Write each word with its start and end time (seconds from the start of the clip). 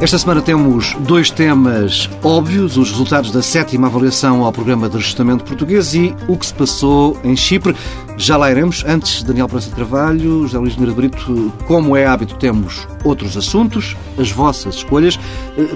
Esta 0.00 0.16
semana 0.16 0.40
temos 0.40 0.96
dois 1.00 1.30
temas 1.30 2.08
óbvios: 2.24 2.78
os 2.78 2.90
resultados 2.90 3.30
da 3.30 3.42
sétima 3.42 3.86
avaliação 3.86 4.42
ao 4.42 4.50
programa 4.50 4.88
de 4.88 4.96
ajustamento 4.96 5.44
português 5.44 5.92
e 5.92 6.16
o 6.26 6.38
que 6.38 6.46
se 6.46 6.54
passou 6.54 7.20
em 7.22 7.36
Chipre. 7.36 7.76
Já 8.16 8.38
lá 8.38 8.50
iremos. 8.50 8.82
Antes, 8.88 9.22
Daniel 9.22 9.46
Praça 9.46 9.68
de 9.68 9.76
Carvalho, 9.76 10.46
José 10.46 10.56
Luís 10.56 10.74
Mira 10.76 10.92
Brito, 10.92 11.52
como 11.66 11.94
é 11.94 12.06
hábito, 12.06 12.36
temos 12.36 12.88
outros 13.04 13.36
assuntos, 13.36 13.94
as 14.18 14.30
vossas 14.30 14.76
escolhas. 14.76 15.18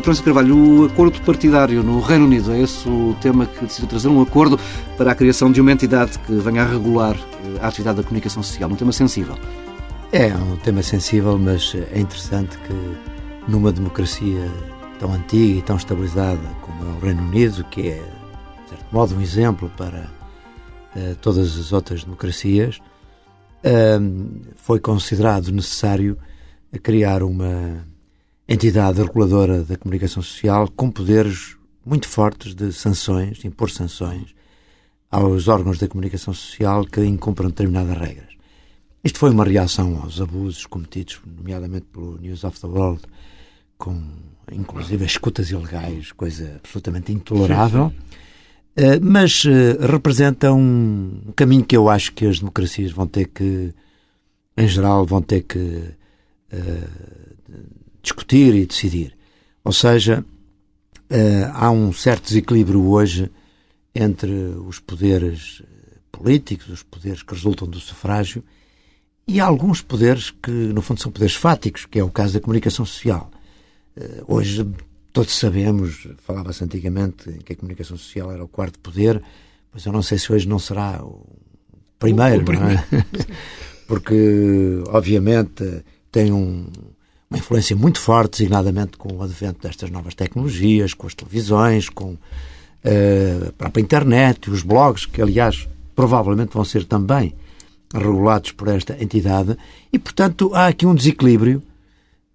Praça 0.03 0.21
de 0.21 0.25
Carvalho, 0.25 0.57
o 0.57 0.87
acordo 0.87 1.21
partidário 1.21 1.83
no 1.83 2.01
Reino 2.01 2.25
Unido, 2.25 2.51
é 2.51 2.63
esse 2.63 2.89
o 2.89 3.15
tema 3.21 3.45
que 3.45 3.67
decide 3.67 3.87
trazer 3.87 4.09
um 4.09 4.23
acordo 4.23 4.59
para 4.97 5.13
a 5.13 5.15
criação 5.15 5.53
de 5.53 5.61
uma 5.61 5.71
entidade 5.71 6.19
que 6.21 6.33
venha 6.33 6.63
a 6.63 6.67
regular 6.67 7.15
eh, 7.15 7.59
a 7.61 7.69
atividade 7.69 7.99
da 7.99 8.03
comunicação 8.03 8.43
social. 8.43 8.71
Um 8.71 8.75
tema 8.75 8.91
sensível. 8.91 9.35
É 10.11 10.29
um 10.35 10.57
tema 10.57 10.83
sensível, 10.83 11.39
mas 11.39 11.77
é 11.93 12.01
interessante 12.01 12.57
que 12.57 13.14
numa 13.49 13.73
democracia 13.73 14.51
tão 14.99 15.13
antiga 15.13 15.59
e 15.59 15.63
tão 15.63 15.77
estabilizada 15.77 16.49
como 16.63 16.85
é 16.85 16.97
o 16.97 17.01
Reino 17.01 17.23
Unido, 17.23 17.65
que 17.65 17.89
é, 17.89 18.03
de 18.65 18.71
certo 18.71 18.87
modo, 18.93 19.15
um 19.15 19.21
exemplo 19.21 19.71
para 19.77 20.11
uh, 20.97 21.15
todas 21.21 21.59
as 21.59 21.73
outras 21.73 22.05
democracias, 22.05 22.79
uh, 22.79 24.41
foi 24.57 24.81
considerado 24.81 25.51
necessário 25.53 26.19
criar 26.83 27.23
uma 27.23 27.87
entidade 28.49 29.01
reguladora 29.03 29.63
da 29.63 29.77
comunicação 29.77 30.23
social 30.23 30.69
com 30.75 30.91
poderes 30.91 31.57
muito 31.85 32.09
fortes 32.09 32.55
de 32.55 32.73
sanções, 32.73 33.39
de 33.39 33.47
impor 33.47 33.71
sanções 33.71 34.35
aos 35.11 35.49
órgãos 35.49 35.79
da 35.79 35.87
comunicação 35.87 36.35
social 36.35 36.85
que 36.85 37.05
incumpram 37.05 37.49
determinadas 37.49 37.97
regras. 37.97 38.34
Isto 39.05 39.19
foi 39.19 39.31
uma 39.31 39.45
reação 39.45 40.01
aos 40.03 40.19
abusos 40.19 40.65
cometidos, 40.65 41.21
nomeadamente 41.27 41.85
pelo 41.93 42.17
News 42.17 42.43
of 42.43 42.59
the 42.59 42.67
World, 42.67 43.03
com 43.77 44.03
inclusive 44.51 45.05
escutas 45.05 45.51
ilegais, 45.51 46.11
coisa 46.13 46.55
absolutamente 46.57 47.13
intolerável, 47.13 47.87
uh, 47.87 47.93
mas 49.03 49.45
uh, 49.45 49.87
representa 49.91 50.55
um 50.55 51.33
caminho 51.37 51.67
que 51.67 51.77
eu 51.77 51.91
acho 51.91 52.13
que 52.15 52.25
as 52.25 52.39
democracias 52.39 52.93
vão 52.93 53.07
ter 53.07 53.29
que, 53.29 53.75
em 54.57 54.67
geral, 54.67 55.05
vão 55.05 55.21
ter 55.21 55.43
que 55.43 55.59
uh, 55.59 56.91
discutir 58.03 58.55
e 58.55 58.65
decidir. 58.65 59.15
Ou 59.63 59.73
seja, 59.73 60.25
há 61.55 61.71
um 61.71 61.91
certo 61.93 62.25
desequilíbrio 62.25 62.87
hoje 62.87 63.31
entre 63.95 64.31
os 64.31 64.79
poderes 64.79 65.63
políticos, 66.13 66.69
os 66.69 66.83
poderes 66.83 67.23
que 67.23 67.33
resultam 67.33 67.67
do 67.67 67.81
sufrágio, 67.81 68.45
e 69.27 69.41
há 69.41 69.47
alguns 69.47 69.81
poderes 69.81 70.31
que, 70.31 70.51
no 70.51 70.83
fundo, 70.83 71.01
são 71.01 71.11
poderes 71.11 71.35
fáticos, 71.35 71.87
que 71.87 71.99
é 71.99 72.05
o 72.05 72.11
caso 72.11 72.35
da 72.35 72.41
comunicação 72.41 72.85
social. 72.85 73.31
Eh, 73.97 74.23
hoje 74.29 74.67
todos 75.13 75.35
sabemos, 75.39 76.09
falava-se 76.19 76.63
antigamente 76.63 77.31
que 77.45 77.53
a 77.53 77.57
comunicação 77.57 77.97
social 77.97 78.31
era 78.33 78.45
o 78.45 78.49
quarto 78.49 78.79
poder, 78.81 79.23
mas 79.73 79.87
eu 79.87 79.93
não 79.93 80.03
sei 80.03 80.19
se 80.19 80.33
hoje 80.33 80.47
não 80.47 80.59
será 80.59 81.03
o 81.03 81.25
primeiro, 81.99 82.43
o 82.43 82.45
primeiro. 82.45 82.83
não 82.91 82.99
é? 82.99 83.05
Porque, 83.87 84.83
obviamente, 84.89 85.85
tem 86.11 86.33
um, 86.33 86.67
uma 87.31 87.39
influência 87.39 87.77
muito 87.77 88.01
forte, 88.01 88.39
designadamente 88.39 88.97
com 88.97 89.15
o 89.15 89.23
advento 89.23 89.61
destas 89.63 89.91
novas 89.91 90.15
tecnologias, 90.15 90.95
com 90.95 91.07
as 91.07 91.15
televisões, 91.15 91.89
com 91.89 92.13
uh, 92.13 93.49
a 93.49 93.53
própria 93.53 93.83
internet, 93.83 94.51
os 94.51 94.63
blogs, 94.63 95.07
que, 95.07 95.21
aliás, 95.21 95.69
provavelmente 95.95 96.55
vão 96.55 96.65
ser 96.65 96.85
também 96.85 97.35
regulados 97.95 98.53
por 98.53 98.69
esta 98.69 99.01
entidade, 99.03 99.57
e, 99.93 99.99
portanto, 99.99 100.51
há 100.55 100.67
aqui 100.67 100.85
um 100.85 100.95
desequilíbrio 100.95 101.63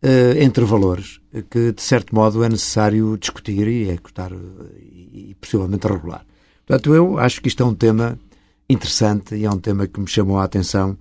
uh, 0.03 0.37
entre 0.41 0.63
valores 0.63 1.19
que, 1.49 1.71
de 1.71 1.81
certo 1.81 2.15
modo, 2.15 2.43
é 2.43 2.49
necessário 2.49 3.17
discutir 3.17 3.67
e 3.67 3.83
executar 3.83 4.31
e, 4.31 5.29
e 5.31 5.35
possivelmente 5.39 5.87
regular. 5.87 6.25
Portanto, 6.65 6.93
eu 6.93 7.19
acho 7.19 7.41
que 7.41 7.47
isto 7.47 7.61
é 7.61 7.65
um 7.65 7.75
tema 7.75 8.17
interessante 8.69 9.35
e 9.35 9.45
é 9.45 9.49
um 9.49 9.59
tema 9.59 9.87
que 9.87 9.99
me 9.99 10.07
chamou 10.07 10.37
a 10.37 10.43
atenção 10.43 10.97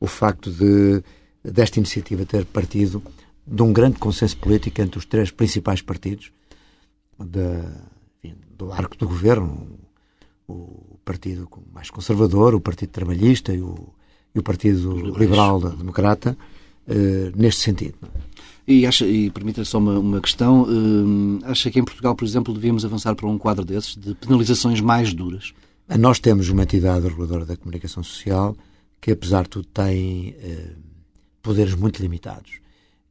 o 0.00 0.06
facto 0.06 0.50
de 0.50 1.02
desta 1.42 1.78
iniciativa 1.78 2.24
ter 2.24 2.44
partido 2.44 3.02
de 3.46 3.62
um 3.62 3.72
grande 3.72 3.98
consenso 3.98 4.36
político 4.36 4.80
entre 4.80 4.98
os 4.98 5.04
três 5.04 5.30
principais 5.30 5.80
partidos 5.80 6.30
enfim, 8.22 8.36
do 8.56 8.72
arco 8.72 8.96
do 8.96 9.08
governo, 9.08 9.78
o 10.46 10.98
partido 11.04 11.48
mais 11.72 11.90
conservador, 11.90 12.54
o 12.54 12.60
Partido 12.60 12.90
Trabalhista 12.90 13.52
e 13.52 13.60
o, 13.60 13.92
e 14.38 14.40
o 14.40 14.42
Partido 14.42 15.18
Liberal 15.18 15.60
Democrata, 15.60 16.36
uh, 16.86 17.32
neste 17.36 17.62
sentido. 17.62 17.94
E, 18.66 18.86
acha, 18.86 19.06
e 19.06 19.30
permita 19.30 19.64
só 19.64 19.78
uma, 19.78 19.98
uma 19.98 20.20
questão, 20.20 20.62
uh, 20.62 21.40
acha 21.44 21.70
que 21.70 21.78
em 21.78 21.84
Portugal, 21.84 22.14
por 22.14 22.24
exemplo, 22.24 22.54
devíamos 22.54 22.84
avançar 22.84 23.14
para 23.14 23.26
um 23.26 23.38
quadro 23.38 23.64
desses, 23.64 23.96
de 23.96 24.14
penalizações 24.14 24.80
mais 24.80 25.12
duras? 25.12 25.52
Nós 25.98 26.18
temos 26.18 26.50
uma 26.50 26.64
entidade 26.64 27.06
reguladora 27.06 27.46
da 27.46 27.56
comunicação 27.56 28.02
social 28.02 28.54
que, 29.00 29.10
apesar 29.10 29.44
de 29.44 29.48
tudo, 29.48 29.66
tem 29.72 30.30
uh, 30.30 30.76
poderes 31.42 31.74
muito 31.74 32.00
limitados. 32.00 32.60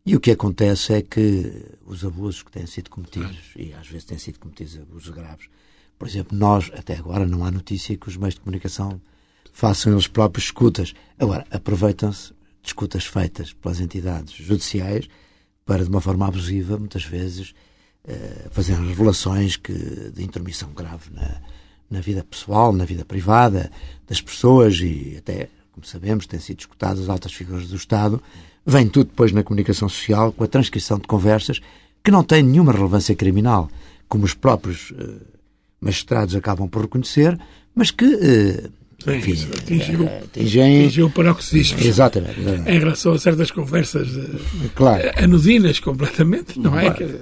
E 0.06 0.16
o 0.16 0.20
que 0.20 0.32
acontece 0.32 0.94
é 0.94 1.02
que 1.02 1.66
os 1.86 2.06
abusos 2.06 2.44
que 2.44 2.52
têm 2.52 2.66
sido 2.66 2.90
cometidos, 2.90 3.52
e 3.58 3.74
às 3.74 3.88
vezes 3.88 4.06
têm 4.06 4.18
sido 4.18 4.40
cometidos 4.40 4.78
abusos 4.78 5.10
graves, 5.10 5.48
por 5.98 6.08
exemplo, 6.08 6.38
nós, 6.38 6.72
até 6.74 6.96
agora, 6.96 7.26
não 7.26 7.44
há 7.44 7.52
notícia 7.52 7.98
que 7.98 8.08
os 8.08 8.16
meios 8.16 8.36
de 8.36 8.42
comunicação 8.42 9.02
façam 9.58 9.92
eles 9.92 10.06
próprios 10.06 10.46
escutas. 10.46 10.94
Agora, 11.18 11.44
aproveitam-se 11.50 12.28
de 12.62 12.68
escutas 12.68 13.06
feitas 13.06 13.54
pelas 13.54 13.80
entidades 13.80 14.32
judiciais 14.36 15.10
para, 15.66 15.84
de 15.84 15.90
uma 15.90 16.00
forma 16.00 16.28
abusiva, 16.28 16.78
muitas 16.78 17.04
vezes, 17.04 17.56
uh, 18.08 18.50
fazer 18.52 18.76
revelações 18.76 19.56
que, 19.56 19.74
de 19.74 20.24
intromissão 20.24 20.70
grave 20.74 21.10
na, 21.12 21.42
na 21.90 22.00
vida 22.02 22.24
pessoal, 22.24 22.72
na 22.72 22.86
vida 22.86 23.04
privada 23.04 23.72
das 24.08 24.22
pessoas 24.22 24.76
e 24.76 25.16
até, 25.18 25.50
como 25.72 25.88
sabemos, 25.88 26.28
têm 26.28 26.40
sido 26.40 26.60
escutadas 26.60 27.10
altas 27.10 27.34
figuras 27.34 27.68
do 27.68 27.78
Estado. 27.78 28.22
Vem 28.64 28.88
tudo 28.88 29.08
depois 29.08 29.32
na 29.32 29.42
comunicação 29.42 29.90
social 29.90 30.32
com 30.34 30.44
a 30.44 30.48
transcrição 30.48 31.00
de 31.00 31.08
conversas 31.08 31.60
que 32.04 32.12
não 32.12 32.24
têm 32.24 32.44
nenhuma 32.44 32.72
relevância 32.72 33.16
criminal, 33.16 33.72
como 34.08 34.24
os 34.24 34.36
próprios 34.36 34.92
uh, 34.92 35.20
magistrados 35.82 36.36
acabam 36.36 36.70
por 36.70 36.84
reconhecer, 36.84 37.40
mas 37.74 37.90
que 37.90 38.06
uh, 38.06 38.78
Sim, 39.04 39.48
atingiu, 39.56 40.08
atingiu 40.08 41.10
paroxismo. 41.12 41.80
Exatamente. 41.80 42.40
Em 42.66 42.80
relação 42.80 43.14
a 43.14 43.20
certas 43.20 43.52
conversas 43.52 44.08
eh, 44.18 44.70
claro. 44.74 45.12
anodinas 45.16 45.80
completamente, 45.80 46.60
não 46.60 46.78
é? 46.78 46.92
Claro. 46.92 47.20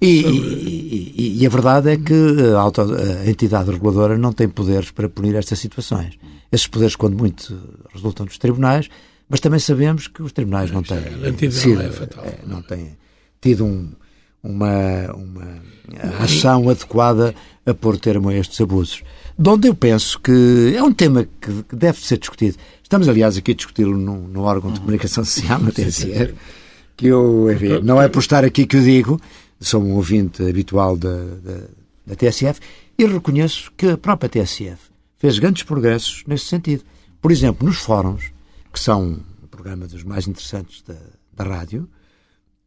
E, 0.00 0.20
e, 0.20 1.38
e, 1.40 1.46
a 1.46 1.48
verdade 1.48 1.90
é 1.90 1.96
que 1.96 2.12
a, 2.54 2.58
auto, 2.58 2.82
a, 2.82 3.28
entidade 3.28 3.70
reguladora 3.70 4.18
não 4.18 4.32
tem 4.32 4.48
poderes 4.48 4.90
para 4.90 5.08
punir 5.08 5.36
estas 5.36 5.60
situações. 5.60 6.18
Esses 6.50 6.66
poderes, 6.66 6.96
quando 6.96 7.16
muito, 7.16 7.56
resultam 7.94 8.26
dos 8.26 8.36
tribunais, 8.36 8.88
mas 9.28 9.38
também 9.38 9.60
sabemos 9.60 10.08
que 10.08 10.20
os 10.22 10.32
tribunais 10.32 10.72
não 10.72 10.82
têm, 10.82 11.50
sido, 11.52 11.80
é 11.80 11.86
é, 11.86 12.38
não 12.44 12.62
têm 12.62 12.98
tido 13.40 13.64
um, 13.64 13.90
uma, 14.42 15.12
uma 15.14 15.62
ação 16.20 16.68
adequada 16.68 17.32
a 17.64 17.72
pôr 17.72 17.96
termo 17.96 18.28
a 18.28 18.34
estes 18.34 18.60
abusos 18.60 19.02
de 19.38 19.48
onde 19.48 19.68
eu 19.68 19.74
penso 19.74 20.18
que 20.20 20.74
é 20.76 20.82
um 20.82 20.92
tema 20.92 21.26
que 21.40 21.64
deve 21.74 21.98
ser 22.00 22.18
discutido. 22.18 22.56
Estamos, 22.82 23.08
aliás, 23.08 23.36
aqui 23.36 23.52
a 23.52 23.54
discuti-lo 23.54 23.96
no, 23.96 24.28
no, 24.28 24.42
órgão 24.42 24.72
de 24.72 24.80
comunicação 24.80 25.24
social, 25.24 25.58
na 25.62 25.70
TSF, 25.70 26.34
que 26.96 27.06
eu, 27.06 27.50
enfim, 27.50 27.80
não 27.82 28.00
é 28.00 28.08
por 28.08 28.20
estar 28.20 28.44
aqui 28.44 28.66
que 28.66 28.76
eu 28.76 28.82
digo, 28.82 29.20
sou 29.60 29.82
um 29.82 29.94
ouvinte 29.94 30.42
habitual 30.42 30.96
da, 30.96 31.14
da, 31.16 31.60
da 32.06 32.14
TSF, 32.14 32.60
e 32.98 33.06
reconheço 33.06 33.72
que 33.76 33.88
a 33.88 33.96
própria 33.96 34.28
TSF 34.28 34.90
fez 35.18 35.38
grandes 35.38 35.62
progressos 35.62 36.24
nesse 36.26 36.46
sentido. 36.46 36.84
Por 37.20 37.32
exemplo, 37.32 37.66
nos 37.66 37.78
fóruns, 37.78 38.32
que 38.72 38.80
são 38.80 39.22
um 39.42 39.46
programa 39.46 39.86
dos 39.86 40.02
mais 40.02 40.26
interessantes 40.26 40.82
da, 40.82 40.96
da 41.32 41.44
rádio, 41.44 41.88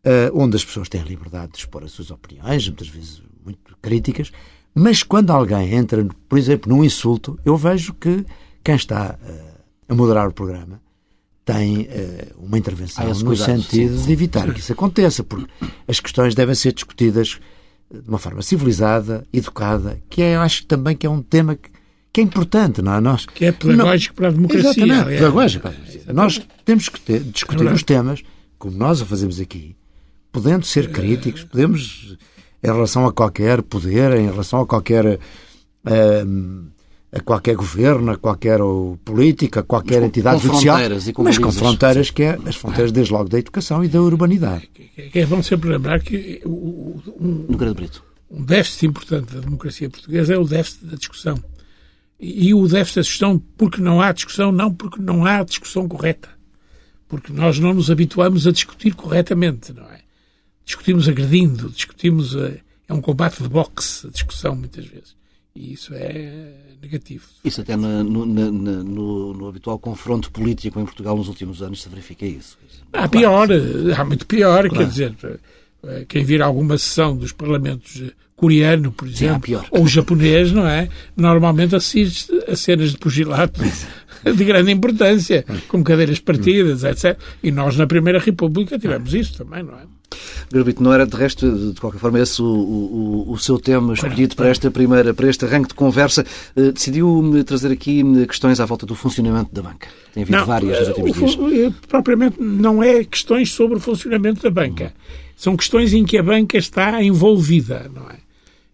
uh, 0.05 0.31
onde 0.33 0.55
as 0.55 0.63
pessoas 0.63 0.89
têm 0.89 1.01
a 1.01 1.05
liberdade 1.05 1.53
de 1.53 1.59
expor 1.59 1.83
as 1.83 1.91
suas 1.91 2.11
opiniões, 2.11 2.67
muitas 2.67 2.87
vezes 2.87 3.21
muito 3.43 3.77
críticas, 3.81 4.31
mas 4.75 5.01
quando 5.01 5.31
alguém 5.31 5.73
entra, 5.73 6.05
por 6.27 6.37
exemplo, 6.37 6.69
num 6.69 6.83
insulto, 6.83 7.39
eu 7.45 7.55
vejo 7.55 7.93
que 7.93 8.25
quem 8.61 8.75
está 8.75 9.17
uh, 9.21 9.61
a 9.87 9.95
moderar 9.95 10.27
o 10.27 10.33
programa 10.33 10.81
tem 11.45 11.83
uh, 11.83 11.87
uma 12.45 12.57
intervenção 12.57 13.07
no 13.07 13.25
cuidado, 13.25 13.45
sentido 13.45 13.97
sim, 13.97 14.05
de 14.05 14.11
evitar 14.11 14.51
que 14.53 14.59
isso 14.59 14.73
aconteça, 14.73 15.23
porque 15.23 15.47
as 15.87 15.99
questões 15.99 16.35
devem 16.35 16.55
ser 16.55 16.73
discutidas 16.73 17.39
de 17.89 18.09
uma 18.09 18.17
forma 18.17 18.41
civilizada, 18.41 19.25
educada, 19.31 20.01
que 20.09 20.21
é, 20.21 20.35
eu 20.35 20.41
acho 20.41 20.65
também 20.65 20.97
que 20.97 21.05
é 21.05 21.09
um 21.09 21.21
tema 21.21 21.55
que, 21.55 21.69
que 22.11 22.19
é 22.19 22.23
importante, 22.23 22.81
não 22.81 22.95
é? 22.95 22.99
Nós, 22.99 23.25
que 23.25 23.45
é 23.45 23.51
pedagógico 23.51 24.13
não, 24.13 24.15
para 24.15 24.27
a 24.27 24.31
democracia. 24.31 24.69
Exatamente, 24.83 25.13
é, 25.13 25.17
pedagógico. 25.17 25.67
É, 25.67 26.13
nós 26.13 26.41
temos 26.65 26.89
que 26.89 26.99
ter, 26.99 27.21
discutir 27.21 27.65
os 27.65 27.83
temas, 27.83 28.23
como 28.57 28.75
nós 28.75 29.01
o 29.01 29.05
fazemos 29.05 29.39
aqui, 29.39 29.75
podendo 30.31 30.65
ser 30.65 30.91
críticos, 30.91 31.43
podemos, 31.43 32.17
em 32.65 32.73
relação 32.73 33.05
a 33.05 33.13
qualquer 33.13 33.61
poder, 33.61 34.17
em 34.17 34.25
relação 34.25 34.61
a 34.61 34.65
qualquer. 34.65 35.19
Uh, 35.85 36.75
a 37.15 37.21
qualquer 37.21 37.55
governo, 37.55 38.11
a 38.11 38.17
qualquer 38.17 38.59
política, 39.05 39.61
a 39.61 39.63
qualquer 39.63 40.01
com, 40.01 40.05
entidade 40.05 40.41
com 40.41 40.47
judicial, 40.47 40.77
mas 41.19 41.37
com 41.37 41.49
fronteiras 41.49 42.09
que 42.09 42.23
é 42.23 42.37
as 42.45 42.57
fronteiras 42.57 42.91
desde 42.91 43.13
logo 43.13 43.29
da 43.29 43.39
educação 43.39 43.81
e 43.85 43.87
da 43.87 44.01
urbanidade. 44.01 44.69
É 45.13 45.25
bom 45.25 45.41
sempre 45.41 45.69
lembrar 45.69 46.01
que 46.01 46.41
um, 46.45 46.99
um 48.29 48.43
déficit 48.43 48.87
importante 48.87 49.33
da 49.33 49.39
democracia 49.39 49.89
portuguesa 49.89 50.33
é 50.33 50.37
o 50.37 50.43
déficit 50.43 50.85
da 50.87 50.97
discussão. 50.97 51.41
E, 52.19 52.49
e 52.49 52.53
o 52.53 52.67
déficit 52.67 52.95
da 52.95 53.01
discussão 53.03 53.41
porque 53.57 53.81
não 53.81 54.01
há 54.01 54.11
discussão, 54.11 54.51
não 54.51 54.73
porque 54.73 55.01
não 55.01 55.25
há 55.25 55.41
discussão 55.43 55.87
correta. 55.87 56.27
Porque 57.07 57.31
nós 57.31 57.59
não 57.59 57.73
nos 57.73 57.89
habituamos 57.89 58.45
a 58.45 58.51
discutir 58.51 58.93
corretamente, 58.93 59.71
não 59.71 59.85
é? 59.85 60.01
Discutimos 60.65 61.07
agredindo, 61.07 61.69
discutimos... 61.69 62.35
A, 62.35 62.65
é 62.87 62.93
um 62.93 63.01
combate 63.01 63.41
de 63.41 63.49
boxe, 63.49 64.07
a 64.07 64.09
discussão, 64.09 64.55
muitas 64.55 64.85
vezes. 64.85 65.15
E 65.55 65.73
isso 65.73 65.93
é 65.93 66.53
negativo. 66.81 67.25
Isso 67.43 67.61
até 67.61 67.75
no, 67.75 68.03
no, 68.03 68.25
no, 68.25 69.33
no, 69.33 69.47
habitual 69.47 69.79
confronto 69.79 70.29
político 70.29 70.79
em 70.79 70.85
Portugal 70.85 71.15
nos 71.15 71.29
últimos 71.29 71.61
anos 71.61 71.81
se 71.81 71.89
verifica 71.89 72.25
isso. 72.25 72.57
Há 72.91 73.07
pior, 73.07 73.47
há 73.97 74.05
muito 74.05 74.27
pior, 74.27 74.67
claro. 74.67 74.77
quer 74.77 74.87
dizer, 74.87 75.15
eh, 75.83 76.05
quem 76.07 76.23
vir 76.25 76.41
alguma 76.41 76.77
sessão 76.77 77.15
dos 77.15 77.31
parlamentos 77.31 78.03
coreano, 78.35 78.91
por 78.91 79.07
exemplo, 79.07 79.57
Sim, 79.57 79.65
ou 79.71 79.87
japonês, 79.87 80.51
não 80.51 80.67
é? 80.67 80.89
Normalmente 81.15 81.73
assiste 81.73 82.31
a 82.49 82.55
cenas 82.55 82.91
de 82.91 82.97
pugilato 82.97 83.61
de 84.35 84.43
grande 84.43 84.71
importância, 84.71 85.45
com 85.69 85.81
cadeiras 85.81 86.19
partidas, 86.19 86.83
etc. 86.83 87.17
E 87.41 87.49
nós, 87.49 87.77
na 87.77 87.87
Primeira 87.87 88.19
República, 88.19 88.77
tivemos 88.77 89.13
isso 89.13 89.37
também, 89.37 89.63
não 89.63 89.79
é? 89.79 89.94
Garbito, 90.51 90.81
não 90.81 90.93
era 90.93 91.05
de 91.05 91.15
resto, 91.15 91.73
de 91.73 91.79
qualquer 91.79 91.99
forma, 91.99 92.19
esse 92.19 92.41
o, 92.41 92.45
o, 92.45 93.31
o 93.31 93.37
seu 93.37 93.59
tema 93.59 93.93
escolhido 93.93 94.35
para 94.35 94.49
esta 94.49 94.69
primeira, 94.69 95.13
para 95.13 95.29
este 95.29 95.45
arranque 95.45 95.69
de 95.69 95.73
conversa. 95.73 96.25
Uh, 96.55 96.71
decidiu 96.71 97.43
trazer 97.45 97.71
aqui 97.71 98.03
questões 98.27 98.59
à 98.59 98.65
volta 98.65 98.85
do 98.85 98.95
funcionamento 98.95 99.53
da 99.53 99.61
banca. 99.61 99.87
Tem 100.13 100.23
havido 100.23 100.37
não, 100.37 100.45
várias 100.45 100.79
nos 100.79 100.97
últimos 100.97 101.35
dias. 101.35 101.37
Eh, 101.53 101.73
propriamente 101.87 102.41
não 102.41 102.81
é 102.81 103.03
questões 103.03 103.51
sobre 103.51 103.77
o 103.77 103.79
funcionamento 103.79 104.41
da 104.41 104.49
banca. 104.49 104.93
São 105.35 105.57
questões 105.57 105.93
em 105.93 106.05
que 106.05 106.17
a 106.17 106.23
banca 106.23 106.57
está 106.57 107.03
envolvida, 107.03 107.91
não 107.93 108.09
é? 108.09 108.15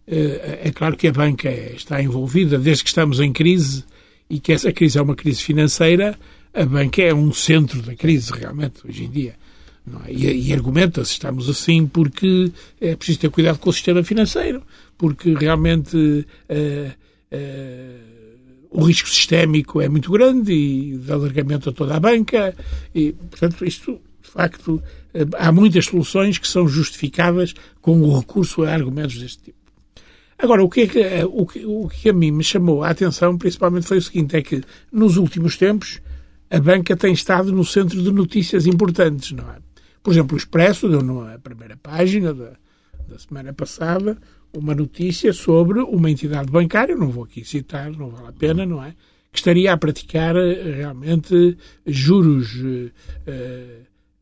Eh, 0.06 0.60
é 0.64 0.70
claro 0.70 0.96
que 0.96 1.08
a 1.08 1.12
banca 1.12 1.50
está 1.50 2.02
envolvida 2.02 2.58
desde 2.58 2.84
que 2.84 2.90
estamos 2.90 3.20
em 3.20 3.32
crise 3.32 3.84
e 4.28 4.38
que 4.38 4.52
essa 4.52 4.72
crise 4.72 4.98
é 4.98 5.02
uma 5.02 5.14
crise 5.14 5.42
financeira, 5.42 6.18
a 6.54 6.64
banca 6.64 7.02
é 7.02 7.14
um 7.14 7.32
centro 7.32 7.82
da 7.82 7.94
crise, 7.94 8.32
realmente, 8.32 8.86
hoje 8.86 9.04
em 9.04 9.10
dia. 9.10 9.34
É? 10.06 10.12
E, 10.12 10.48
e 10.48 10.52
argumenta-se, 10.52 11.12
estamos 11.12 11.48
assim 11.48 11.86
porque 11.86 12.52
é 12.80 12.94
preciso 12.94 13.20
ter 13.20 13.30
cuidado 13.30 13.58
com 13.58 13.70
o 13.70 13.72
sistema 13.72 14.02
financeiro, 14.04 14.62
porque 14.96 15.34
realmente 15.34 15.96
uh, 15.96 16.92
uh, 17.32 18.12
o 18.70 18.84
risco 18.84 19.08
sistémico 19.08 19.80
é 19.80 19.88
muito 19.88 20.10
grande 20.12 20.52
e 20.52 20.96
de 20.96 21.12
alargamento 21.12 21.68
a 21.68 21.72
toda 21.72 21.96
a 21.96 22.00
banca, 22.00 22.54
e, 22.94 23.12
portanto, 23.12 23.64
isto, 23.64 24.00
de 24.22 24.30
facto, 24.30 24.74
uh, 24.76 24.82
há 25.36 25.50
muitas 25.50 25.86
soluções 25.86 26.38
que 26.38 26.46
são 26.46 26.68
justificadas 26.68 27.52
com 27.80 28.00
o 28.00 28.18
recurso 28.18 28.62
a 28.62 28.72
argumentos 28.72 29.18
deste 29.18 29.42
tipo. 29.42 29.62
Agora, 30.38 30.64
o 30.64 30.68
que, 30.68 30.80
é 30.82 30.86
que, 30.88 30.98
o, 31.24 31.46
que, 31.46 31.64
o 31.64 31.88
que 31.88 32.08
a 32.08 32.12
mim 32.12 32.32
me 32.32 32.42
chamou 32.42 32.82
a 32.82 32.90
atenção, 32.90 33.38
principalmente, 33.38 33.86
foi 33.86 33.98
o 33.98 34.02
seguinte: 34.02 34.36
é 34.36 34.42
que 34.42 34.60
nos 34.90 35.16
últimos 35.16 35.56
tempos 35.56 36.00
a 36.50 36.58
banca 36.58 36.96
tem 36.96 37.12
estado 37.12 37.52
no 37.52 37.64
centro 37.64 38.02
de 38.02 38.10
notícias 38.10 38.66
importantes, 38.66 39.30
não 39.30 39.48
é? 39.48 39.71
Por 40.02 40.12
exemplo, 40.12 40.34
o 40.34 40.38
Expresso 40.38 40.88
deu 40.88 41.02
na 41.02 41.38
primeira 41.38 41.76
página 41.76 42.34
da, 42.34 42.52
da 43.08 43.18
semana 43.18 43.52
passada 43.52 44.18
uma 44.52 44.74
notícia 44.74 45.32
sobre 45.32 45.80
uma 45.80 46.10
entidade 46.10 46.50
bancária, 46.50 46.94
não 46.94 47.10
vou 47.10 47.24
aqui 47.24 47.44
citar, 47.44 47.90
não 47.90 48.10
vale 48.10 48.28
a 48.28 48.32
pena, 48.32 48.66
não 48.66 48.82
é? 48.82 48.94
Que 49.30 49.38
estaria 49.38 49.72
a 49.72 49.76
praticar 49.76 50.36
eh, 50.36 50.74
realmente 50.76 51.56
juros 51.86 52.54
uh, 52.56 52.90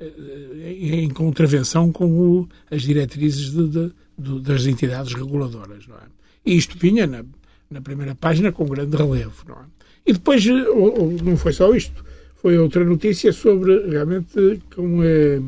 uh, 0.00 0.62
em 0.62 1.08
contravenção 1.08 1.90
com 1.90 2.06
o, 2.06 2.48
as 2.70 2.82
diretrizes 2.82 3.50
de, 3.50 3.68
de, 3.68 3.92
de, 4.16 4.40
das 4.40 4.66
entidades 4.66 5.12
reguladoras, 5.12 5.86
não 5.88 5.96
é? 5.96 6.06
E 6.46 6.56
isto 6.56 6.78
vinha 6.78 7.08
na, 7.08 7.24
na 7.68 7.80
primeira 7.80 8.14
página 8.14 8.52
com 8.52 8.64
grande 8.66 8.96
relevo, 8.96 9.44
não 9.48 9.56
é? 9.56 9.64
E 10.06 10.12
depois, 10.12 10.44
não 10.46 11.36
foi 11.36 11.52
só 11.52 11.74
isto, 11.74 12.04
foi 12.36 12.56
outra 12.56 12.84
notícia 12.84 13.32
sobre 13.32 13.90
realmente 13.90 14.62
como 14.74 15.02
é 15.02 15.40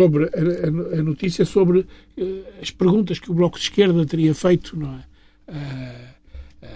sobre 0.00 0.24
a, 0.24 0.98
a, 0.98 1.02
notícia 1.02 1.44
sobre 1.44 1.80
uh, 1.80 2.44
as 2.62 2.70
perguntas 2.70 3.18
que 3.18 3.30
o 3.30 3.34
Bloco 3.34 3.58
de 3.58 3.64
Esquerda 3.64 4.06
teria 4.06 4.34
feito 4.34 4.78
não 4.78 4.94
é? 4.94 5.04
Uh, 5.52 6.66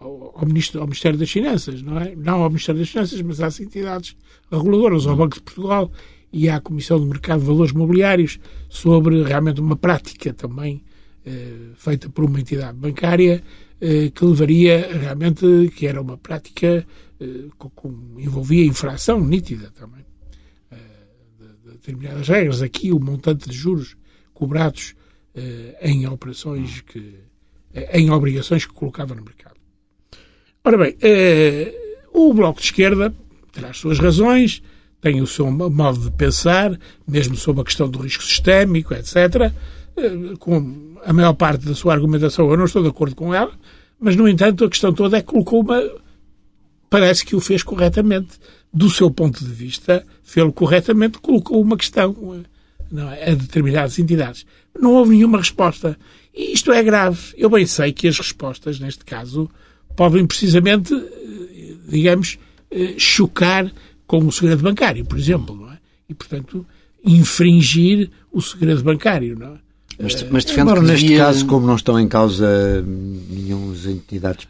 uh, 0.00 0.32
ao, 0.34 0.46
Ministro, 0.46 0.80
ao 0.80 0.86
Ministério 0.86 1.18
das 1.18 1.30
Finanças, 1.30 1.82
não 1.82 1.98
é? 1.98 2.16
Não 2.16 2.42
ao 2.42 2.48
Ministério 2.48 2.80
das 2.80 2.88
Finanças, 2.88 3.20
mas 3.20 3.40
às 3.42 3.60
entidades 3.60 4.16
reguladoras, 4.50 5.06
ao 5.06 5.16
Banco 5.16 5.34
de 5.34 5.42
Portugal 5.42 5.92
e 6.32 6.48
à 6.48 6.60
Comissão 6.60 6.98
de 6.98 7.06
Mercado 7.06 7.40
de 7.40 7.46
Valores 7.46 7.72
Mobiliários, 7.72 8.38
sobre 8.70 9.22
realmente 9.22 9.60
uma 9.60 9.76
prática 9.76 10.32
também 10.32 10.82
feita 11.76 12.08
por 12.08 12.24
uma 12.24 12.40
entidade 12.40 12.78
bancária 12.78 13.42
que 14.14 14.24
levaria 14.24 14.88
realmente, 14.98 15.70
que 15.76 15.86
era 15.86 16.00
uma 16.00 16.16
prática 16.16 16.86
que 17.18 18.22
envolvia 18.22 18.64
infração 18.64 19.20
nítida 19.20 19.70
também 19.78 20.08
determinadas 21.78 22.28
regras. 22.28 22.62
Aqui 22.62 22.92
o 22.92 23.00
montante 23.00 23.48
de 23.48 23.56
juros 23.56 23.96
cobrados 24.34 24.94
eh, 25.34 25.76
em 25.82 26.06
operações 26.06 26.80
que. 26.82 27.14
Eh, 27.74 28.00
em 28.00 28.10
obrigações 28.10 28.66
que 28.66 28.72
colocava 28.72 29.14
no 29.14 29.22
mercado. 29.22 29.56
Ora 30.64 30.76
bem, 30.76 30.96
eh, 31.00 31.74
o 32.12 32.32
Bloco 32.34 32.60
de 32.60 32.66
Esquerda 32.66 33.14
terá 33.52 33.70
as 33.70 33.78
suas 33.78 33.98
razões, 33.98 34.62
tem 35.00 35.20
o 35.20 35.26
seu 35.26 35.50
modo 35.50 35.98
de 35.98 36.10
pensar, 36.10 36.78
mesmo 37.06 37.36
sobre 37.36 37.62
a 37.62 37.64
questão 37.64 37.88
do 37.88 37.98
risco 38.00 38.22
sistémico, 38.22 38.94
etc. 38.94 39.52
Com 40.38 40.96
a 41.04 41.12
maior 41.12 41.34
parte 41.34 41.66
da 41.66 41.74
sua 41.74 41.92
argumentação 41.92 42.48
eu 42.50 42.56
não 42.56 42.66
estou 42.66 42.82
de 42.82 42.88
acordo 42.88 43.16
com 43.16 43.34
ela, 43.34 43.52
mas, 44.00 44.14
no 44.14 44.28
entanto, 44.28 44.64
a 44.64 44.68
questão 44.68 44.92
toda 44.92 45.18
é 45.18 45.20
que 45.20 45.28
colocou 45.28 45.60
uma. 45.60 45.82
Parece 46.88 47.24
que 47.24 47.34
o 47.34 47.40
fez 47.40 47.62
corretamente 47.62 48.38
do 48.72 48.90
seu 48.90 49.10
ponto 49.10 49.44
de 49.44 49.50
vista, 49.50 50.04
fez 50.22 50.50
corretamente, 50.54 51.18
colocou 51.18 51.60
uma 51.60 51.76
questão 51.76 52.44
não 52.90 53.10
é, 53.10 53.30
a 53.30 53.34
determinadas 53.34 53.98
entidades. 53.98 54.46
Não 54.78 54.92
houve 54.92 55.16
nenhuma 55.16 55.38
resposta. 55.38 55.98
E 56.34 56.52
isto 56.52 56.72
é 56.72 56.82
grave. 56.82 57.34
Eu 57.36 57.50
bem 57.50 57.66
sei 57.66 57.92
que 57.92 58.08
as 58.08 58.18
respostas, 58.18 58.78
neste 58.78 59.04
caso, 59.04 59.50
podem 59.96 60.26
precisamente, 60.26 60.94
eh, 60.94 61.74
digamos, 61.88 62.38
eh, 62.70 62.94
chocar 62.96 63.70
com 64.06 64.18
o 64.18 64.32
segredo 64.32 64.62
bancário, 64.62 65.04
por 65.04 65.18
exemplo, 65.18 65.56
não 65.56 65.72
é? 65.72 65.78
E, 66.08 66.14
portanto, 66.14 66.64
infringir 67.04 68.10
o 68.32 68.40
segredo 68.40 68.82
bancário, 68.82 69.38
não 69.38 69.54
é? 69.54 69.58
Mas, 70.00 70.22
mas 70.30 70.44
defende 70.44 70.62
Embora, 70.62 70.82
neste 70.82 71.06
devia... 71.06 71.18
caso, 71.18 71.44
como 71.46 71.66
não 71.66 71.74
estão 71.74 71.98
em 71.98 72.06
causa 72.06 72.84
nenhuma 73.28 73.74
entidades 73.90 74.46